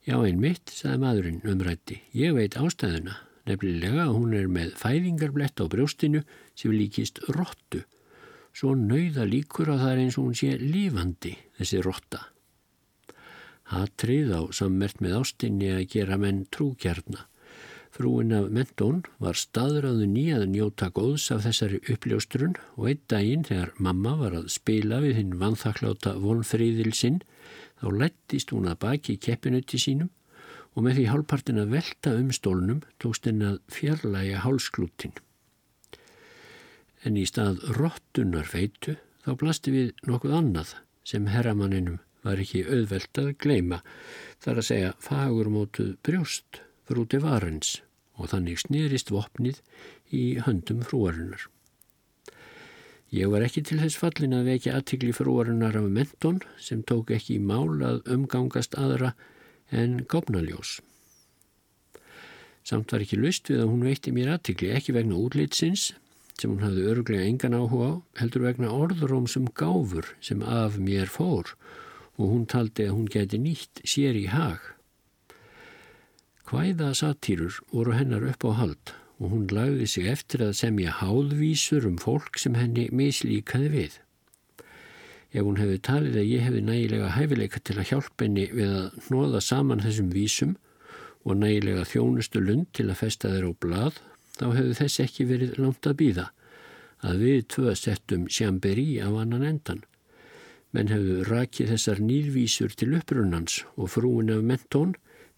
Já, 0.06 0.20
einmitt, 0.22 0.70
sagði 0.70 1.02
maðurinn 1.02 1.42
umrætti, 1.50 1.98
ég 2.14 2.36
veit 2.36 2.54
ástæðuna, 2.58 3.16
nefnilega 3.46 4.04
að 4.06 4.14
hún 4.14 4.36
er 4.38 4.46
með 4.50 4.76
fæðingarblett 4.78 5.62
á 5.62 5.64
brjóstinu 5.70 6.22
sem 6.54 6.74
líkist 6.74 7.18
róttu. 7.34 7.82
Svo 8.56 8.76
nauða 8.78 9.26
líkur 9.28 9.74
að 9.74 9.82
það 9.82 9.92
er 9.92 10.02
eins 10.04 10.18
og 10.18 10.28
hún 10.28 10.38
sé 10.38 10.54
lífandi, 10.62 11.34
þessi 11.58 11.82
rótta. 11.82 12.22
Hatrið 13.72 14.30
á 14.30 14.40
sammert 14.54 15.00
með 15.02 15.16
ástinni 15.20 15.72
að 15.74 15.88
gera 15.96 16.18
menn 16.22 16.44
trúkjarna. 16.54 17.26
Frúin 17.96 18.34
af 18.36 18.50
Mentón 18.52 18.98
var 19.22 19.38
staðræðu 19.40 20.06
nýjað 20.10 20.42
njóta 20.52 20.90
góðs 20.92 21.30
af 21.32 21.46
þessari 21.46 21.80
uppljóstrun 21.94 22.58
og 22.76 22.90
einn 22.90 23.00
daginn 23.08 23.46
þegar 23.48 23.72
mamma 23.80 24.12
var 24.20 24.36
að 24.36 24.50
spila 24.52 25.00
við 25.00 25.16
hinn 25.22 25.38
vanþakláta 25.40 26.12
vonfríðil 26.20 26.92
sinn 26.94 27.22
þá 27.80 27.86
lettist 28.02 28.52
hún 28.52 28.68
að 28.68 28.82
baki 28.84 29.16
keppinutti 29.16 29.80
sínum 29.80 30.12
og 30.76 30.84
með 30.84 30.98
því 30.98 31.06
hálfpartin 31.10 31.62
að 31.62 31.72
velta 31.72 32.12
um 32.20 32.30
stólnum 32.36 32.82
tókst 33.00 33.30
henn 33.30 33.44
að 33.48 33.58
fjarlæga 33.72 34.42
hálsklútin. 34.44 35.16
En 37.06 37.16
í 37.16 37.24
stað 37.28 37.64
róttunar 37.78 38.44
feitu 38.50 38.98
þá 39.24 39.30
blasti 39.40 39.72
við 39.72 39.94
nokkuð 40.04 40.36
annað 40.36 40.76
sem 41.06 41.32
herramanninum 41.32 42.02
var 42.26 42.42
ekki 42.42 42.64
auðvelt 42.66 43.22
að 43.22 43.32
gleima, 43.42 43.82
þar 44.42 44.60
að 44.60 44.68
segja 44.68 44.94
fagurmótuð 45.02 45.92
brjóst 46.06 46.60
frúti 46.86 47.20
varens 47.22 47.80
og 48.16 48.30
þannig 48.32 48.62
snýrist 48.62 49.12
vopnið 49.12 49.60
í 50.14 50.24
höndum 50.46 50.82
frúarinnar. 50.86 51.46
Ég 53.14 53.30
var 53.30 53.44
ekki 53.46 53.62
til 53.62 53.78
þess 53.78 53.98
fallin 54.00 54.34
að 54.34 54.50
vekja 54.50 54.74
aðtikli 54.76 55.12
frúarinnar 55.14 55.76
af 55.78 55.86
mentón 55.94 56.40
sem 56.58 56.82
tók 56.82 57.12
ekki 57.14 57.36
í 57.36 57.42
mál 57.42 57.78
að 57.86 58.02
umgangast 58.12 58.74
aðra 58.78 59.12
en 59.70 60.00
gófnaljós. 60.10 60.80
Samt 62.66 62.90
var 62.90 63.04
ekki 63.04 63.20
lust 63.20 63.46
við 63.50 63.62
að 63.62 63.70
hún 63.70 63.86
veitti 63.86 64.14
mér 64.14 64.32
aðtikli 64.34 64.72
ekki 64.74 64.96
vegna 64.96 65.20
útlitsins 65.22 65.92
sem 66.36 66.50
hún 66.50 66.64
hafði 66.66 66.88
örglega 66.90 67.28
engan 67.30 67.54
áhuga 67.56 67.88
á, 67.88 67.92
heldur 68.20 68.44
vegna 68.44 68.72
orðurum 68.74 69.28
sem 69.30 69.46
gáfur 69.56 70.10
sem 70.20 70.42
af 70.42 70.76
mér 70.82 71.08
fór 71.08 71.54
og 71.54 71.85
hún 72.32 72.46
taldi 72.48 72.86
að 72.88 72.94
hún 72.96 73.10
geti 73.12 73.40
nýtt 73.40 73.82
sér 73.84 74.16
í 74.16 74.26
hag. 74.32 74.62
Hvæða 76.46 76.92
satýrur 76.94 77.58
voru 77.72 77.96
hennar 77.96 78.24
upp 78.30 78.46
á 78.46 78.50
hald 78.60 78.92
og 79.18 79.32
hún 79.32 79.46
lagði 79.50 79.86
sig 79.90 80.08
eftir 80.12 80.44
að 80.46 80.58
semja 80.60 80.92
háðvísur 81.00 81.86
um 81.88 81.96
fólk 82.00 82.38
sem 82.40 82.56
henni 82.56 82.86
mislíkaði 82.92 83.70
við. 83.72 83.96
Ef 85.32 85.42
hún 85.44 85.58
hefði 85.60 85.80
talið 85.88 86.20
að 86.20 86.30
ég 86.30 86.44
hefði 86.46 86.62
nægilega 86.64 87.08
hæfileika 87.16 87.60
til 87.60 87.76
að 87.80 87.88
hjálpa 87.90 88.24
henni 88.24 88.46
við 88.52 88.76
að 88.78 89.00
hnoða 89.08 89.42
saman 89.44 89.82
þessum 89.84 90.12
vísum 90.14 90.54
og 91.26 91.40
nægilega 91.40 91.84
þjónustu 91.90 92.40
lund 92.44 92.70
til 92.76 92.86
að 92.88 93.00
festa 93.02 93.32
þeir 93.32 93.50
á 93.50 93.52
blað, 93.64 94.00
þá 94.38 94.46
hefði 94.54 94.78
þess 94.80 95.02
ekki 95.04 95.28
verið 95.28 95.58
langt 95.58 95.88
að 95.88 95.98
býða 96.00 96.30
að 97.06 97.22
við 97.26 97.42
tvö 97.52 97.74
settum 97.76 98.24
sjamberi 98.32 98.86
á 99.02 99.08
annan 99.10 99.44
endan. 99.44 99.82
Menn 100.76 100.90
hefðu 100.92 101.22
rakið 101.24 101.70
þessar 101.72 102.00
nýðvísur 102.04 102.74
til 102.76 102.90
upprunans 102.98 103.62
og 103.80 103.88
frúin 103.94 104.28
af 104.34 104.42
mentón 104.44 104.90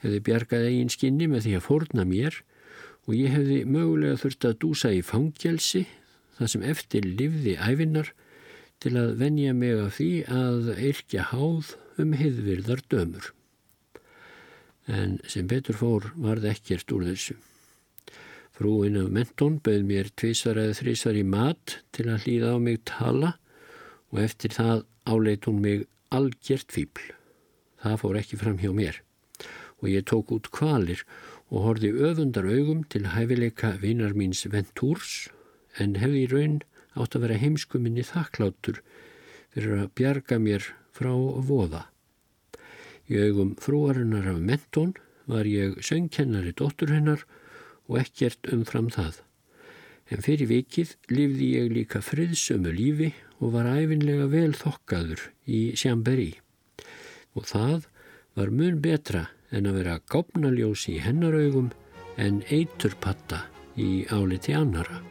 hefði 0.02 0.18
bjargað 0.26 0.64
eigin 0.66 0.90
skinni 0.90 1.28
með 1.30 1.44
því 1.44 1.52
að 1.54 1.62
fórna 1.68 2.06
mér 2.10 2.38
og 3.06 3.12
ég 3.14 3.36
hefði 3.36 3.58
mögulega 3.70 4.18
þurft 4.18 4.48
að 4.48 4.56
dúsa 4.64 4.90
í 4.90 5.04
fangjelsi 5.06 5.84
þar 6.40 6.50
sem 6.50 6.66
eftir 6.72 7.06
livði 7.06 7.54
æfinnar 7.54 8.10
til 8.82 8.94
að 8.98 9.14
venja 9.22 9.54
mig 9.54 9.78
af 9.78 9.94
því 10.00 10.10
að 10.40 10.72
eirkja 10.74 11.28
háð 11.30 11.72
um 12.02 12.18
heiðvirðar 12.18 12.82
dömur. 12.90 13.30
En 14.90 15.20
sem 15.22 15.46
betur 15.46 15.78
fór 15.78 16.10
var 16.18 16.42
það 16.42 16.52
ekkert 16.56 16.98
úr 16.98 17.08
þessu. 17.12 17.38
Frúin 18.58 18.98
af 18.98 19.10
mentón 19.14 19.62
bauð 19.62 19.86
mér 19.86 20.10
tvísvar 20.18 20.58
eða 20.66 20.78
þrísvar 20.82 21.22
í 21.22 21.26
mat 21.30 21.80
til 21.94 22.10
að 22.10 22.26
hlýða 22.26 22.54
á 22.54 22.56
mig 22.58 22.82
tala 22.90 23.36
og 24.10 24.24
eftir 24.26 24.58
það 24.58 24.88
áleit 25.08 25.48
hún 25.48 25.62
mig 25.64 25.86
algjört 26.14 26.72
fýbl. 26.74 27.12
Það 27.82 28.00
fór 28.02 28.18
ekki 28.20 28.40
fram 28.40 28.60
hjá 28.60 28.72
mér 28.74 29.02
og 29.78 29.90
ég 29.92 30.06
tók 30.10 30.32
út 30.34 30.48
kvalir 30.50 31.04
og 31.48 31.64
horfi 31.64 31.90
öfundar 31.94 32.48
augum 32.50 32.82
til 32.92 33.06
hæfileika 33.14 33.76
vinar 33.82 34.16
míns 34.18 34.42
Ventúrs 34.50 35.28
en 35.78 35.94
hefði 36.02 36.24
í 36.24 36.30
raun 36.32 36.56
átt 36.98 37.14
að 37.14 37.24
vera 37.26 37.38
heimskuminni 37.42 38.04
þakklátur 38.08 38.82
fyrir 39.54 39.84
að 39.84 39.92
bjarga 40.00 40.40
mér 40.42 40.66
frá 40.92 41.12
voða. 41.50 41.86
Í 43.08 43.16
augum 43.28 43.54
frúarinnar 43.62 44.26
af 44.34 44.42
mentón 44.42 44.96
var 45.30 45.48
ég 45.48 45.78
söngkennari 45.84 46.52
dóttur 46.58 46.92
hennar 46.92 47.24
og 47.86 48.02
ekkert 48.02 48.50
umfram 48.52 48.90
það. 48.92 49.22
En 50.08 50.24
fyrir 50.24 50.48
vikið 50.48 50.94
lifði 51.12 51.48
ég 51.58 51.72
líka 51.74 52.00
friðsömu 52.04 52.72
lífi 52.72 53.10
og 53.38 53.52
var 53.54 53.68
æfinlega 53.76 54.28
vel 54.32 54.54
þokkaður 54.56 55.24
í 55.44 55.60
Sjamberi. 55.76 56.30
Og 57.36 57.44
það 57.50 57.88
var 58.38 58.54
mun 58.54 58.80
betra 58.82 59.26
en 59.52 59.68
að 59.68 59.80
vera 59.82 60.00
gápnaljós 60.12 60.88
í 60.92 60.98
hennaraugum 61.04 61.72
en 62.18 62.42
eiturpatta 62.48 63.44
í 63.76 64.06
áliti 64.10 64.56
annara. 64.56 65.02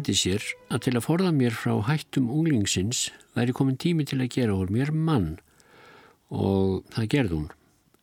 Hendi 0.00 0.14
sér 0.16 0.44
að 0.72 0.86
til 0.86 0.92
að 0.96 1.04
forða 1.04 1.30
mér 1.36 1.52
frá 1.52 1.74
hættum 1.84 2.30
unglingsins 2.32 3.10
væri 3.36 3.52
komin 3.52 3.76
tími 3.76 4.06
til 4.08 4.22
að 4.22 4.30
gera 4.32 4.54
úr 4.56 4.70
mér 4.72 4.94
mann. 4.96 5.34
Og 6.32 6.86
það 6.94 7.08
gerði 7.12 7.36
hún. 7.36 7.50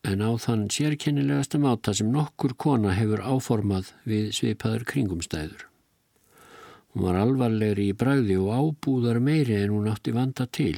En 0.06 0.22
á 0.22 0.30
þann 0.38 0.68
sérkennilegasta 0.70 1.58
máta 1.58 1.96
sem 1.98 2.12
nokkur 2.14 2.54
kona 2.54 2.94
hefur 2.94 3.24
áformað 3.26 3.90
við 4.06 4.30
svipaður 4.38 4.86
kringumstæður. 4.92 5.66
Hún 6.94 7.08
var 7.08 7.18
alvarlegri 7.24 7.90
í 7.90 7.98
bræði 7.98 8.38
og 8.44 8.54
ábúðar 8.54 9.18
meiri 9.18 9.58
en 9.64 9.74
hún 9.74 9.90
átti 9.90 10.14
vanda 10.14 10.46
til. 10.46 10.78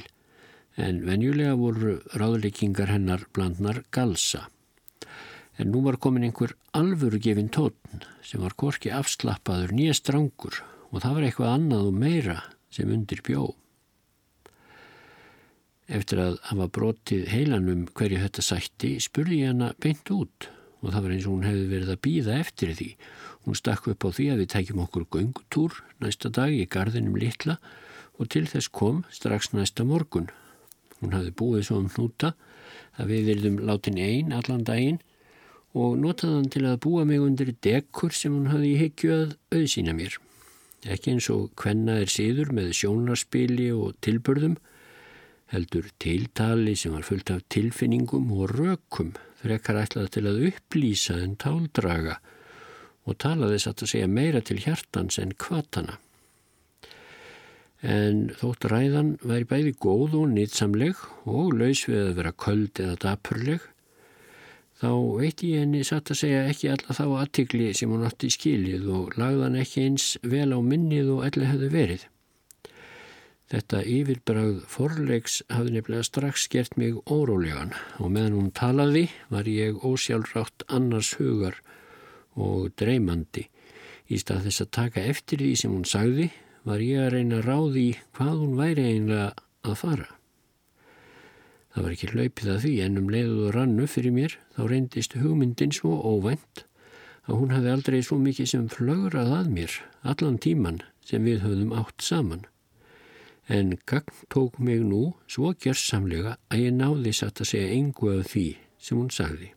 En 0.80 1.04
venjulega 1.04 1.52
voru 1.60 1.98
ráðleikingar 2.16 2.94
hennar 2.96 3.28
blandnar 3.36 3.84
galsa. 3.92 4.46
En 5.60 5.68
nú 5.68 5.84
var 5.84 6.00
komin 6.00 6.24
einhver 6.24 6.56
alvöru 6.72 7.20
gefin 7.20 7.52
tótn 7.52 8.08
sem 8.24 8.40
var 8.40 8.56
korki 8.56 8.88
afslappaður 8.88 9.76
nýja 9.76 10.00
strangur 10.00 10.62
og 10.90 11.02
það 11.02 11.16
var 11.16 11.26
eitthvað 11.26 11.54
annað 11.54 11.88
og 11.88 11.98
meira 12.02 12.36
sem 12.74 12.90
undir 12.90 13.22
bjó. 13.26 13.50
Eftir 15.90 16.20
að 16.22 16.38
hafa 16.46 16.68
brotið 16.70 17.26
heilanum 17.32 17.86
hverju 17.98 18.20
þetta 18.22 18.44
sætti 18.46 18.92
spurði 19.02 19.40
ég 19.42 19.52
hana 19.52 19.72
beint 19.82 20.10
út 20.14 20.50
og 20.80 20.92
það 20.92 21.02
var 21.02 21.14
eins 21.14 21.26
og 21.26 21.34
hún 21.34 21.48
hefði 21.48 21.66
verið 21.72 21.92
að 21.92 22.02
býða 22.06 22.36
eftir 22.40 22.74
því. 22.78 22.88
Hún 23.44 23.58
stakk 23.58 23.88
upp 23.90 24.06
á 24.06 24.08
því 24.14 24.28
að 24.30 24.42
við 24.42 24.50
tækjum 24.54 24.84
okkur 24.84 25.08
göngutúr 25.16 25.80
næsta 26.00 26.30
dag 26.32 26.54
í 26.54 26.68
gardinum 26.70 27.18
litla 27.20 27.58
og 28.20 28.30
til 28.32 28.46
þess 28.48 28.70
kom 28.70 29.02
strax 29.10 29.50
næsta 29.56 29.84
morgun. 29.88 30.30
Hún 31.00 31.14
hafði 31.16 31.34
búið 31.36 31.66
svo 31.66 31.80
um 31.82 31.90
hnúta 31.90 32.34
að 33.00 33.14
við 33.14 33.30
verðum 33.32 33.60
látin 33.66 34.00
einn 34.00 34.34
allan 34.36 34.64
daginn 34.68 35.00
og 35.74 35.98
notaði 35.98 36.38
hann 36.38 36.50
til 36.54 36.66
að 36.66 36.80
búa 36.86 37.06
mig 37.08 37.22
undir 37.22 37.54
dekkur 37.62 38.14
sem 38.14 38.34
hún 38.34 38.50
hafði 38.50 38.74
í 38.74 38.80
higgju 38.84 39.14
að 39.16 39.38
auðsýna 39.54 39.94
mér. 39.96 40.18
Ekki 40.88 41.14
eins 41.14 41.28
og 41.32 41.50
hvenna 41.60 41.98
er 42.00 42.08
síður 42.08 42.54
með 42.56 42.70
sjónarspili 42.78 43.68
og 43.76 43.98
tilbörðum, 44.04 44.56
heldur 45.52 45.90
tiltali 46.00 46.76
sem 46.78 46.94
var 46.94 47.04
fullt 47.04 47.32
af 47.34 47.42
tilfinningum 47.52 48.30
og 48.32 48.54
rökum 48.54 49.10
frekar 49.42 49.80
ætlað 49.82 50.12
til 50.14 50.26
að 50.30 50.44
upplýsa 50.50 51.16
en 51.20 51.34
táldraga 51.40 52.20
og 53.08 53.18
talaði 53.20 53.58
satt 53.60 53.82
að 53.84 53.92
segja 53.94 54.08
meira 54.08 54.40
til 54.44 54.60
hjartans 54.62 55.18
en 55.20 55.34
kvatana. 55.40 55.98
En 57.80 58.28
þótt 58.36 58.66
ræðan 58.68 59.14
væri 59.24 59.48
bæði 59.48 59.74
góð 59.80 60.16
og 60.20 60.32
nýtsamleg 60.34 60.98
og 61.24 61.54
laus 61.56 61.86
við 61.88 62.02
að 62.10 62.16
vera 62.18 62.32
köld 62.44 62.80
eða 62.84 62.98
dapurleg, 63.00 63.62
þá 64.80 64.92
veit 65.20 65.42
ég 65.44 65.60
henni 65.60 65.82
satt 65.84 66.12
að 66.12 66.22
segja 66.22 66.46
ekki 66.48 66.70
alla 66.72 66.96
þá 66.96 67.04
aðtikli 67.22 67.72
sem 67.76 67.92
hún 67.92 68.06
átti 68.08 68.30
í 68.30 68.34
skilið 68.36 68.88
og 68.96 69.18
lagðan 69.20 69.58
ekki 69.60 69.84
eins 69.88 70.06
vel 70.22 70.48
á 70.56 70.58
minnið 70.64 71.12
og 71.16 71.26
elli 71.28 71.50
hefði 71.50 71.70
verið. 71.74 72.06
Þetta 73.50 73.80
yfirbragð 73.82 74.60
forleiks 74.70 75.40
hafði 75.50 75.74
nefnilega 75.74 76.06
strax 76.06 76.44
gert 76.52 76.76
mig 76.78 77.00
órólegan 77.10 77.72
og 77.98 78.12
meðan 78.14 78.36
hún 78.38 78.52
talaði 78.54 79.08
var 79.32 79.50
ég 79.50 79.82
ósjálfrátt 79.82 80.64
annars 80.70 81.16
hugar 81.18 81.58
og 82.38 82.70
dreymandi. 82.78 83.48
Í 84.06 84.22
stað 84.22 84.46
þess 84.46 84.64
að 84.64 84.72
taka 84.78 85.04
eftir 85.12 85.42
því 85.42 85.50
sem 85.58 85.74
hún 85.74 85.88
sagði 85.88 86.30
var 86.62 86.84
ég 86.84 87.02
að 87.02 87.12
reyna 87.16 87.42
að 87.42 87.50
ráði 87.50 87.88
hvað 88.14 88.32
hún 88.38 88.56
væri 88.62 88.86
einlega 88.94 89.28
að 89.66 89.78
fara. 89.82 90.08
Það 91.70 91.84
var 91.84 91.94
ekki 91.94 92.10
hlaupið 92.10 92.48
að 92.50 92.62
því 92.64 92.72
en 92.84 92.98
um 92.98 93.10
leiðuð 93.14 93.42
og 93.46 93.52
rannu 93.54 93.86
fyrir 93.90 94.14
mér 94.14 94.36
þá 94.56 94.62
reyndist 94.66 95.14
hugmyndin 95.20 95.74
svo 95.74 95.92
óvænt 96.02 96.64
að 97.28 97.36
hún 97.38 97.52
hafði 97.54 97.74
aldrei 97.74 98.00
svo 98.02 98.18
mikið 98.18 98.50
sem 98.52 98.66
flögrað 98.72 99.30
að 99.36 99.52
mér 99.54 99.76
allan 100.12 100.40
tíman 100.42 100.80
sem 101.06 101.26
við 101.26 101.44
höfðum 101.44 101.76
átt 101.78 102.02
saman. 102.02 102.42
En 103.46 103.76
gagn 103.86 104.26
tók 104.30 104.58
mig 104.58 104.82
nú 104.86 105.14
svo 105.30 105.54
gjörsamlega 105.54 106.36
að 106.50 106.66
ég 106.66 106.76
náði 106.76 107.14
satt 107.14 107.42
að 107.42 107.52
segja 107.52 107.72
engu 107.78 108.12
af 108.18 108.30
því 108.32 108.46
sem 108.78 108.98
hún 108.98 109.10
sagði. 109.14 109.52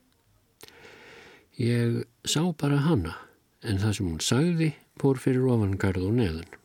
Ég 1.57 2.03
sá 2.26 2.41
bara 2.57 2.82
hana 2.86 3.18
en 3.66 3.82
það 3.82 3.97
sem 3.97 4.09
hún 4.11 4.22
sagði 4.22 4.74
fór 5.01 5.22
fyrir 5.22 5.49
ofangarð 5.49 6.09
og 6.09 6.20
neðan 6.22 6.62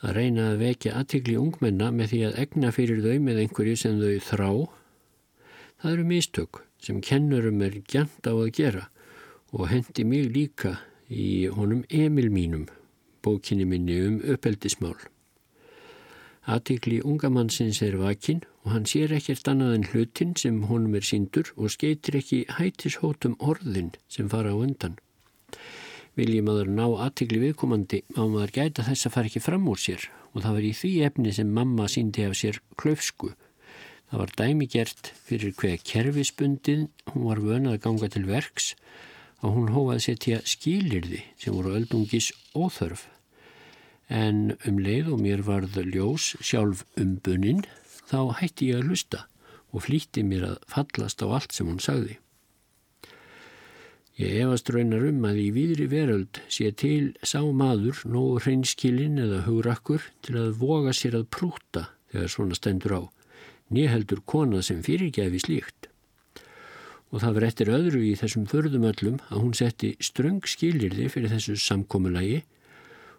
að 0.00 0.16
reyna 0.16 0.46
að 0.50 0.62
vekja 0.64 0.94
aðtikli 0.96 1.36
ungmenna 1.40 1.90
með 1.92 2.12
því 2.12 2.20
að 2.28 2.38
egna 2.44 2.72
fyrir 2.72 3.02
þau 3.04 3.16
með 3.26 3.40
einhverju 3.44 3.76
sem 3.82 4.00
þau 4.00 4.14
þrá, 4.30 4.50
það 5.82 5.92
eru 5.92 6.06
mistök 6.08 6.60
sem 6.80 7.00
kennurum 7.04 7.62
er 7.66 7.80
gjant 7.92 8.24
á 8.24 8.32
að 8.32 8.52
gera 8.56 8.86
og 9.52 9.68
hendi 9.68 10.06
mig 10.08 10.30
líka 10.32 10.78
í 11.10 11.48
honum 11.52 11.82
Emil 11.90 12.30
mínum, 12.32 12.68
bókinni 13.24 13.66
minni 13.68 13.98
um 14.06 14.20
uppeldismál. 14.22 14.96
Aðtikli 16.48 17.02
ungamannsins 17.04 17.82
er 17.84 17.98
vakinn 18.00 18.40
og 18.64 18.72
hann 18.72 18.86
sér 18.88 19.12
ekkert 19.12 19.50
annað 19.50 19.74
en 19.76 19.86
hlutin 19.90 20.32
sem 20.38 20.62
honum 20.70 20.96
er 20.96 21.04
síndur 21.04 21.52
og 21.56 21.74
skeitir 21.74 22.16
ekki 22.22 22.46
hætishótum 22.56 23.36
orðin 23.38 23.92
sem 24.08 24.30
fara 24.32 24.54
á 24.54 24.56
undan 24.56 24.96
vilji 26.20 26.40
maður 26.44 26.68
ná 26.76 26.84
aðtikli 27.06 27.38
viðkomandi 27.40 28.02
má 28.12 28.24
maður 28.28 28.52
gæta 28.58 28.84
þess 28.84 29.08
að 29.08 29.14
fara 29.14 29.30
ekki 29.30 29.40
fram 29.40 29.68
úr 29.72 29.80
sér 29.80 30.02
og 30.34 30.42
það 30.44 30.56
var 30.56 30.66
í 30.68 30.72
því 30.76 30.90
efni 31.06 31.32
sem 31.32 31.54
mamma 31.56 31.86
síndi 31.88 32.26
af 32.26 32.36
sér 32.36 32.58
klöfsku. 32.80 33.30
Það 34.10 34.22
var 34.22 34.34
dæmigert 34.40 35.10
fyrir 35.26 35.54
hver 35.56 35.80
kerfispundin 35.86 36.88
hún 37.12 37.26
var 37.28 37.40
vönað 37.40 37.78
að 37.78 37.82
ganga 37.86 38.10
til 38.12 38.24
verks 38.28 38.72
og 39.40 39.56
hún 39.56 39.72
hófaði 39.72 40.06
setja 40.06 40.40
skilirði 40.44 41.22
sem 41.40 41.56
voru 41.56 41.74
öldungis 41.78 42.32
óþörf. 42.52 43.06
En 44.10 44.56
um 44.66 44.80
leið 44.82 45.12
og 45.14 45.22
mér 45.24 45.44
varð 45.46 45.78
ljós 45.86 46.34
sjálf 46.42 46.84
umbuninn 47.00 47.62
þá 48.10 48.34
hætti 48.42 48.72
ég 48.72 48.82
að 48.82 48.90
hlusta 48.90 49.26
og 49.70 49.86
flýtti 49.86 50.26
mér 50.26 50.50
að 50.50 50.58
fallast 50.68 51.22
á 51.24 51.26
allt 51.30 51.54
sem 51.54 51.70
hún 51.70 51.80
sagði. 51.80 52.18
Ég 54.20 54.34
efast 54.42 54.68
raunar 54.68 55.06
um 55.08 55.22
að 55.24 55.38
í 55.40 55.46
výðri 55.56 55.86
veröld 55.88 56.42
sé 56.52 56.66
til 56.76 57.14
sá 57.24 57.40
maður 57.56 58.02
nógu 58.04 58.42
hreinskilinn 58.44 59.16
eða 59.22 59.38
hugrakkur 59.46 60.02
til 60.26 60.34
að 60.36 60.58
voga 60.60 60.92
sér 60.92 61.14
að 61.16 61.30
prúta 61.32 61.86
þegar 62.12 62.32
svona 62.34 62.58
stendur 62.58 62.92
á. 63.00 63.02
Nýheldur 63.72 64.20
kona 64.28 64.60
sem 64.66 64.82
fyrirgæfi 64.84 65.40
slíkt. 65.40 65.88
Og 67.08 67.22
það 67.22 67.38
var 67.38 67.46
eftir 67.46 67.70
öðru 67.72 68.02
í 68.04 68.10
þessum 68.20 68.44
förðumöllum 68.50 69.22
að 69.30 69.40
hún 69.40 69.54
setti 69.56 69.94
ströng 70.04 70.44
skilirði 70.44 71.06
fyrir 71.14 71.32
þessu 71.32 71.56
samkómulagi 71.56 72.42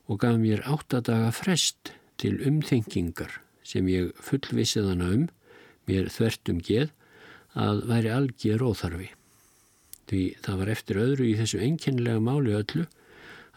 og 0.05 0.19
gaf 0.21 0.37
mér 0.43 0.61
áttadaga 0.69 1.31
frest 1.33 1.95
til 2.21 2.35
umþengingar 2.45 3.39
sem 3.65 3.89
ég 3.89 4.13
fullvissið 4.21 4.91
hana 4.93 5.09
um, 5.15 5.25
mér 5.89 6.13
þvert 6.13 6.53
um 6.53 6.61
geð, 6.61 6.93
að 7.57 7.81
væri 7.89 8.13
algjör 8.13 8.67
óþarfi 8.69 9.09
því 10.09 10.23
það 10.45 10.59
var 10.61 10.73
eftir 10.73 10.99
öðru 11.01 11.27
í 11.29 11.37
þessu 11.39 11.61
enkenlega 11.65 12.23
máli 12.23 12.55
öllu 12.57 12.87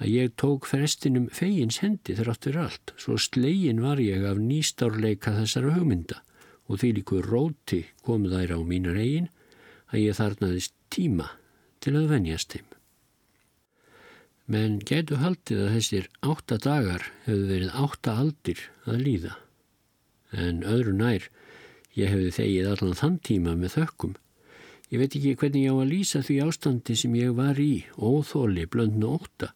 að 0.03 0.11
ég 0.11 0.35
tók 0.41 0.67
frestinum 0.67 1.29
fegins 1.33 1.79
hendi 1.83 2.17
þrátt 2.19 2.49
fyrir 2.49 2.63
allt, 2.65 2.93
svo 2.99 3.17
slegin 3.21 3.83
var 3.85 4.03
ég 4.03 4.25
af 4.27 4.41
nýstárleika 4.43 5.35
þessara 5.39 5.75
hugmynda 5.77 6.21
og 6.67 6.81
því 6.81 6.91
líku 6.99 7.21
róti 7.23 7.85
kom 8.07 8.27
þær 8.31 8.57
á 8.57 8.61
mínar 8.65 8.99
eigin 8.99 9.31
að 9.93 10.01
ég 10.03 10.19
þarnaðist 10.19 10.75
tíma 10.95 11.29
til 11.85 11.95
að 11.99 12.11
venjast 12.15 12.55
þeim. 12.57 12.67
Menn 14.51 14.81
getu 14.85 15.21
haldið 15.23 15.63
að 15.65 15.75
þessir 15.79 16.11
átta 16.21 16.59
dagar 16.61 17.07
hefðu 17.25 17.47
verið 17.49 17.79
átta 17.85 18.17
aldir 18.21 18.61
að 18.85 19.01
líða. 19.07 19.37
En 20.35 20.61
öðru 20.69 20.93
nær, 20.99 21.31
ég 21.97 22.11
hefði 22.13 22.35
þegið 22.41 22.71
allan 22.73 22.99
þann 22.99 23.19
tíma 23.25 23.55
með 23.57 23.79
þökkum 23.79 24.17
Ég 24.95 25.01
veit 25.01 25.15
ekki 25.19 25.33
hvernig 25.35 25.65
ég 25.67 25.75
á 25.75 25.83
að 25.83 25.89
lýsa 25.91 26.21
því 26.23 26.35
ástandi 26.45 26.95
sem 26.95 27.15
ég 27.19 27.33
var 27.35 27.59
í, 27.59 27.83
óþóli, 27.99 28.63
blöndn 28.71 29.03
og 29.09 29.25
óta. 29.25 29.49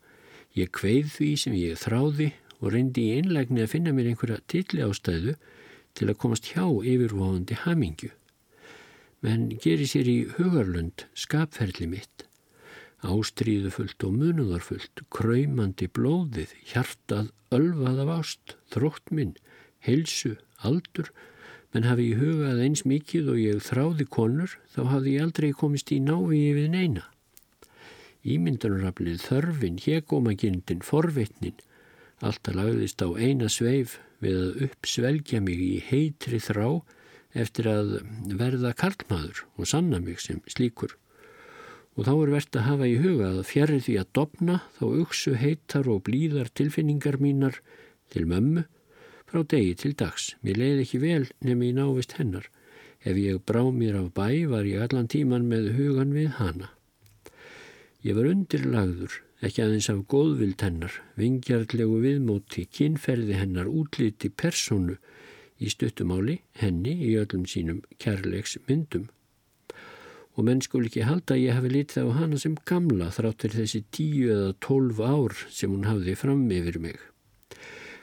Ég 0.59 0.73
kveið 0.75 1.13
því 1.15 1.29
sem 1.39 1.55
ég 1.55 1.79
þráði 1.79 2.27
og 2.59 2.73
reyndi 2.75 3.05
í 3.07 3.13
einlegni 3.21 3.63
að 3.63 3.71
finna 3.71 3.93
mér 3.95 4.09
einhverja 4.11 4.41
tilli 4.51 4.83
ástæðu 4.83 5.37
til 5.95 6.09
að 6.09 6.19
komast 6.25 6.49
hjá 6.51 6.65
yfirvóðandi 6.67 7.61
hamingju. 7.63 8.11
Menn 9.23 9.47
gerir 9.63 9.87
sér 9.87 10.11
í 10.11 10.17
hugarlund 10.41 11.07
skapferðli 11.15 11.87
mitt. 11.95 12.27
Ástríðufullt 13.07 14.09
og 14.11 14.19
munuðarfullt, 14.19 15.07
kræmandi 15.15 15.87
blóðið, 15.87 16.57
hjartað, 16.73 17.31
ölvað 17.55 18.03
af 18.09 18.15
ást, 18.17 18.59
þrótt 18.75 19.15
minn, 19.15 19.37
heilsu, 19.87 20.35
aldur, 20.67 21.15
menn 21.75 21.85
hafi 21.85 22.11
í 22.13 22.17
hugað 22.17 22.63
eins 22.65 22.85
mikið 22.89 23.31
og 23.35 23.41
ég 23.43 23.63
þráði 23.65 24.09
konur, 24.09 24.57
þá 24.73 24.81
hafði 24.95 25.15
ég 25.17 25.25
aldrei 25.27 25.49
komist 25.53 25.93
í 25.93 26.01
návíi 26.01 26.53
við 26.57 26.69
neina. 26.73 27.05
Ímyndunaraflið, 28.29 29.21
þörfin, 29.25 29.81
hegómagindin, 29.85 30.85
forvitnin, 30.85 31.59
alltaf 32.25 32.57
lagðist 32.57 33.05
á 33.05 33.09
eina 33.15 33.51
sveif 33.53 33.99
við 34.25 34.39
að 34.43 34.63
uppsvelgja 34.69 35.43
mig 35.45 35.61
í 35.63 35.75
heitri 35.91 36.41
þrá 36.43 36.81
eftir 37.39 37.69
að 37.71 37.93
verða 38.41 38.73
karlmaður 38.77 39.45
og 39.57 39.69
sanna 39.71 40.01
mig 40.03 40.19
sem 40.25 40.41
slíkur. 40.51 40.97
Og 41.99 42.07
þá 42.07 42.13
er 42.15 42.33
verðt 42.33 42.57
að 42.59 42.67
hafa 42.69 42.89
í 42.89 42.97
huga 43.03 43.29
að 43.35 43.45
fjari 43.51 43.79
því 43.83 43.95
að 44.01 44.11
dopna 44.17 44.59
þá 44.79 44.85
uksu 44.89 45.35
heitar 45.39 45.89
og 45.91 46.05
blíðar 46.07 46.51
tilfinningar 46.55 47.19
mínar 47.23 47.61
til 48.13 48.25
mömmu 48.31 48.65
frá 49.29 49.45
degi 49.45 49.75
til 49.77 49.95
dags. 49.99 50.33
Mér 50.43 50.59
leiði 50.63 50.87
ekki 50.87 51.03
vel 51.03 51.29
nefn 51.45 51.67
í 51.67 51.75
návist 51.77 52.17
hennar. 52.19 52.49
Ef 53.05 53.17
ég 53.21 53.43
brá 53.47 53.63
mér 53.71 54.01
af 54.01 54.11
bæ 54.17 54.49
var 54.51 54.67
ég 54.67 54.83
allan 54.83 55.09
tíman 55.09 55.47
með 55.51 55.73
hugan 55.77 56.15
við 56.17 56.33
hana. 56.41 56.73
Ég 58.03 58.17
var 58.17 58.29
undirlagður, 58.31 59.21
ekki 59.43 59.63
aðeins 59.63 59.89
af 59.93 60.05
góðvild 60.11 60.63
hennar, 60.63 60.95
vingjarlegu 61.19 62.01
viðmóti, 62.03 62.65
kynferði 62.71 63.37
hennar, 63.39 63.71
útliti 63.71 64.31
personu 64.31 64.97
í 65.59 65.71
stuttumáli, 65.73 66.39
henni 66.59 66.95
í 67.09 67.15
öllum 67.19 67.45
sínum 67.51 67.83
kærleiks 68.03 68.57
myndum. 68.69 69.09
Og 70.39 70.47
menn 70.47 70.63
skul 70.63 70.85
ekki 70.87 71.03
halda 71.03 71.35
að 71.35 71.43
ég 71.43 71.59
hafi 71.59 71.73
litið 71.75 72.11
á 72.11 72.19
hana 72.21 72.39
sem 72.39 72.55
gamla 72.71 73.11
þráttur 73.15 73.57
þessi 73.59 73.83
tíu 73.91 74.31
eða 74.35 74.53
tólf 74.63 75.03
ár 75.03 75.35
sem 75.51 75.75
hún 75.75 75.89
hafði 75.91 76.15
fram 76.19 76.47
yfir 76.55 76.79
mig. 76.83 76.99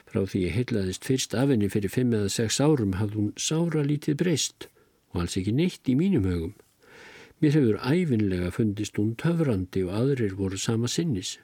Frá 0.06 0.22
því 0.22 0.42
ég 0.46 0.54
heitlaðist 0.54 1.06
fyrst 1.06 1.34
af 1.34 1.50
henni 1.50 1.68
fyrir 1.72 1.90
fimm 1.90 2.14
eða 2.14 2.30
sex 2.32 2.60
árum 2.62 2.94
hafði 3.00 3.18
hún 3.20 3.32
sára 3.40 3.82
lítið 3.86 4.20
breyst 4.22 4.68
og 5.12 5.24
alls 5.24 5.36
ekki 5.40 5.54
neitt 5.56 5.90
í 5.90 5.96
mínum 5.98 6.28
högum. 6.28 6.54
Mér 7.42 7.58
hefur 7.58 7.80
æfinlega 7.82 8.52
fundist 8.54 8.96
hún 9.00 9.16
töfrandi 9.20 9.82
og 9.84 9.92
aðrir 9.98 10.36
voru 10.38 10.56
sama 10.60 10.88
sinnis. 10.88 11.36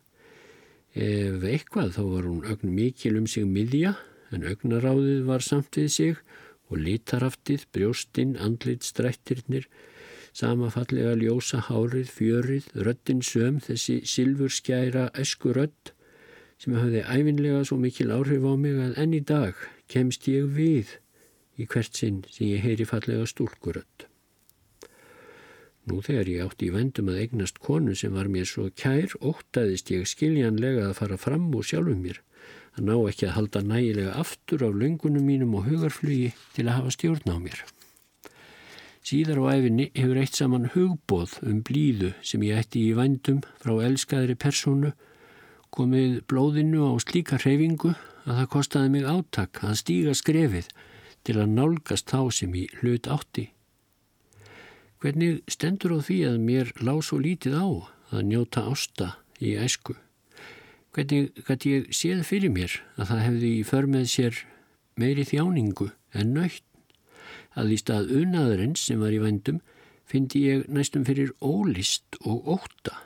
Ef 0.94 1.44
eitthvað 1.44 1.96
þá 1.96 2.02
var 2.06 2.28
hún 2.28 2.46
ögn 2.48 2.72
mikil 2.76 3.18
um 3.20 3.26
sig 3.26 3.44
miðja 3.48 3.96
en 4.32 4.46
ögnaráðið 4.48 5.26
var 5.28 5.44
samt 5.44 5.76
við 5.76 5.90
sig 5.92 6.22
og 6.72 6.80
litaraftið, 6.80 7.66
brjóstinn, 7.74 8.36
andlit, 8.40 8.86
strættirnir, 8.86 9.66
samafallega 10.32 11.12
ljósa 11.20 11.60
hárið, 11.66 12.08
fjörið, 12.08 12.70
röttin 12.86 13.20
söm, 13.20 13.58
þessi 13.60 14.00
silfurskjæra 14.08 15.10
eskurött 15.20 15.92
sem 16.62 16.76
hafði 16.78 17.02
æfinlega 17.02 17.64
svo 17.66 17.76
mikil 17.82 18.12
áhrif 18.14 18.44
á 18.46 18.54
mig 18.54 18.78
að 18.78 18.98
enn 19.02 19.16
í 19.18 19.22
dag 19.26 19.58
kemst 19.90 20.28
ég 20.30 20.46
við 20.54 20.92
í 21.58 21.66
hvert 21.66 21.98
sinn 21.98 22.22
sem 22.30 22.52
ég 22.52 22.62
heyri 22.62 22.86
fallega 22.86 23.26
stúlkuröld. 23.26 24.06
Nú 25.90 25.98
þegar 26.06 26.28
ég 26.30 26.44
átti 26.44 26.68
í 26.68 26.74
vendum 26.74 27.10
að 27.10 27.24
eignast 27.24 27.58
konu 27.58 27.96
sem 27.98 28.14
var 28.14 28.30
mér 28.30 28.46
svo 28.46 28.68
kær, 28.78 29.16
óttaðist 29.18 29.90
ég 29.90 30.06
skiljanlega 30.06 30.86
að 30.86 30.98
fara 31.00 31.18
fram 31.18 31.48
úr 31.50 31.66
sjálfum 31.66 32.04
mér, 32.04 32.20
að 32.78 32.86
ná 32.86 32.94
ekki 33.10 33.26
að 33.26 33.36
halda 33.40 33.62
nægilega 33.66 34.14
aftur 34.22 34.62
á 34.62 34.70
löngunum 34.70 35.26
mínum 35.26 35.56
og 35.58 35.66
hugarflugi 35.66 36.30
til 36.54 36.68
að 36.68 36.76
hafa 36.78 36.94
stjórn 36.94 37.34
á 37.34 37.36
mér. 37.42 37.64
Síðar 39.02 39.42
á 39.42 39.58
æfinni 39.58 39.90
hefur 39.98 40.20
eitt 40.22 40.38
saman 40.38 40.70
hugbóð 40.76 41.40
um 41.42 41.58
blíðu 41.66 42.12
sem 42.22 42.46
ég 42.46 42.62
ætti 42.62 42.86
í 42.86 42.94
vendum 42.94 43.42
frá 43.58 43.74
elskaðri 43.82 44.38
personu 44.38 44.94
komið 45.72 46.20
blóðinu 46.28 46.84
á 46.84 46.92
slíka 47.00 47.38
hreyfingu 47.40 47.94
að 48.26 48.38
það 48.38 48.48
kostiði 48.52 48.92
mig 48.92 49.08
áttak 49.08 49.62
að 49.64 49.78
stíga 49.80 50.14
skrefið 50.16 50.68
til 51.26 51.38
að 51.40 51.52
nálgast 51.56 52.12
þá 52.12 52.20
sem 52.34 52.54
í 52.58 52.66
hlut 52.80 53.08
átti. 53.10 53.48
Hvernig 55.02 55.40
stendur 55.50 55.96
á 55.96 55.98
því 56.04 56.18
að 56.28 56.40
mér 56.46 56.72
lág 56.84 57.00
svo 57.06 57.18
lítið 57.22 57.56
á 57.58 57.66
að 58.12 58.26
njóta 58.28 58.64
ásta 58.70 59.08
í 59.42 59.56
æsku? 59.58 59.96
Hvernig 60.92 61.32
gæti 61.46 61.72
ég 61.72 61.88
séð 61.96 62.20
fyrir 62.28 62.52
mér 62.52 62.76
að 63.00 63.08
það 63.10 63.24
hefði 63.26 63.52
í 63.56 63.62
förmið 63.66 64.10
sér 64.12 64.42
meiri 65.00 65.24
þjáningu 65.26 65.88
en 66.12 66.34
nöytt? 66.36 66.66
Að 67.56 67.72
því 67.72 67.78
stað 67.80 68.12
unaðurins 68.20 68.84
sem 68.88 69.00
var 69.00 69.12
í 69.12 69.22
vendum 69.22 69.62
fyndi 70.08 70.44
ég 70.50 70.68
næstum 70.68 71.06
fyrir 71.08 71.32
ólist 71.40 72.20
og 72.22 72.46
óta. 72.58 73.00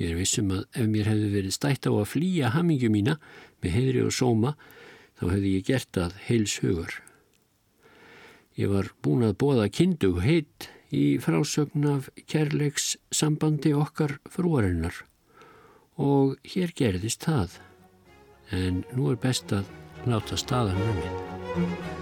Ég 0.00 0.12
er 0.12 0.18
vissum 0.18 0.52
að 0.54 0.64
ef 0.72 0.88
mér 0.88 1.10
hefði 1.12 1.30
verið 1.36 1.56
stætt 1.56 1.88
á 1.88 1.92
að 1.92 2.10
flýja 2.14 2.52
hamingu 2.54 2.90
mína 2.92 3.18
með 3.62 3.74
heðri 3.76 4.04
og 4.06 4.14
sóma 4.16 4.54
þá 5.20 5.24
hefði 5.28 5.56
ég 5.56 5.66
gert 5.68 5.90
það 5.96 6.20
heils 6.26 6.58
hugur. 6.64 6.94
Ég 8.58 8.72
var 8.72 8.90
búin 9.04 9.24
að 9.24 9.38
bóða 9.40 9.68
kindug 9.72 10.20
heitt 10.24 10.68
í 10.92 11.16
frásögn 11.22 11.86
af 11.88 12.10
kærleiks 12.28 12.96
sambandi 13.14 13.72
okkar 13.76 14.18
frúarinnar 14.28 15.04
og 16.00 16.36
hér 16.54 16.74
gerðist 16.76 17.24
það 17.28 17.58
en 18.52 18.84
nú 18.92 19.12
er 19.12 19.20
best 19.20 19.52
að 19.56 19.68
láta 20.08 20.36
staðan 20.40 20.80
með 20.82 21.02
mér. 21.02 22.01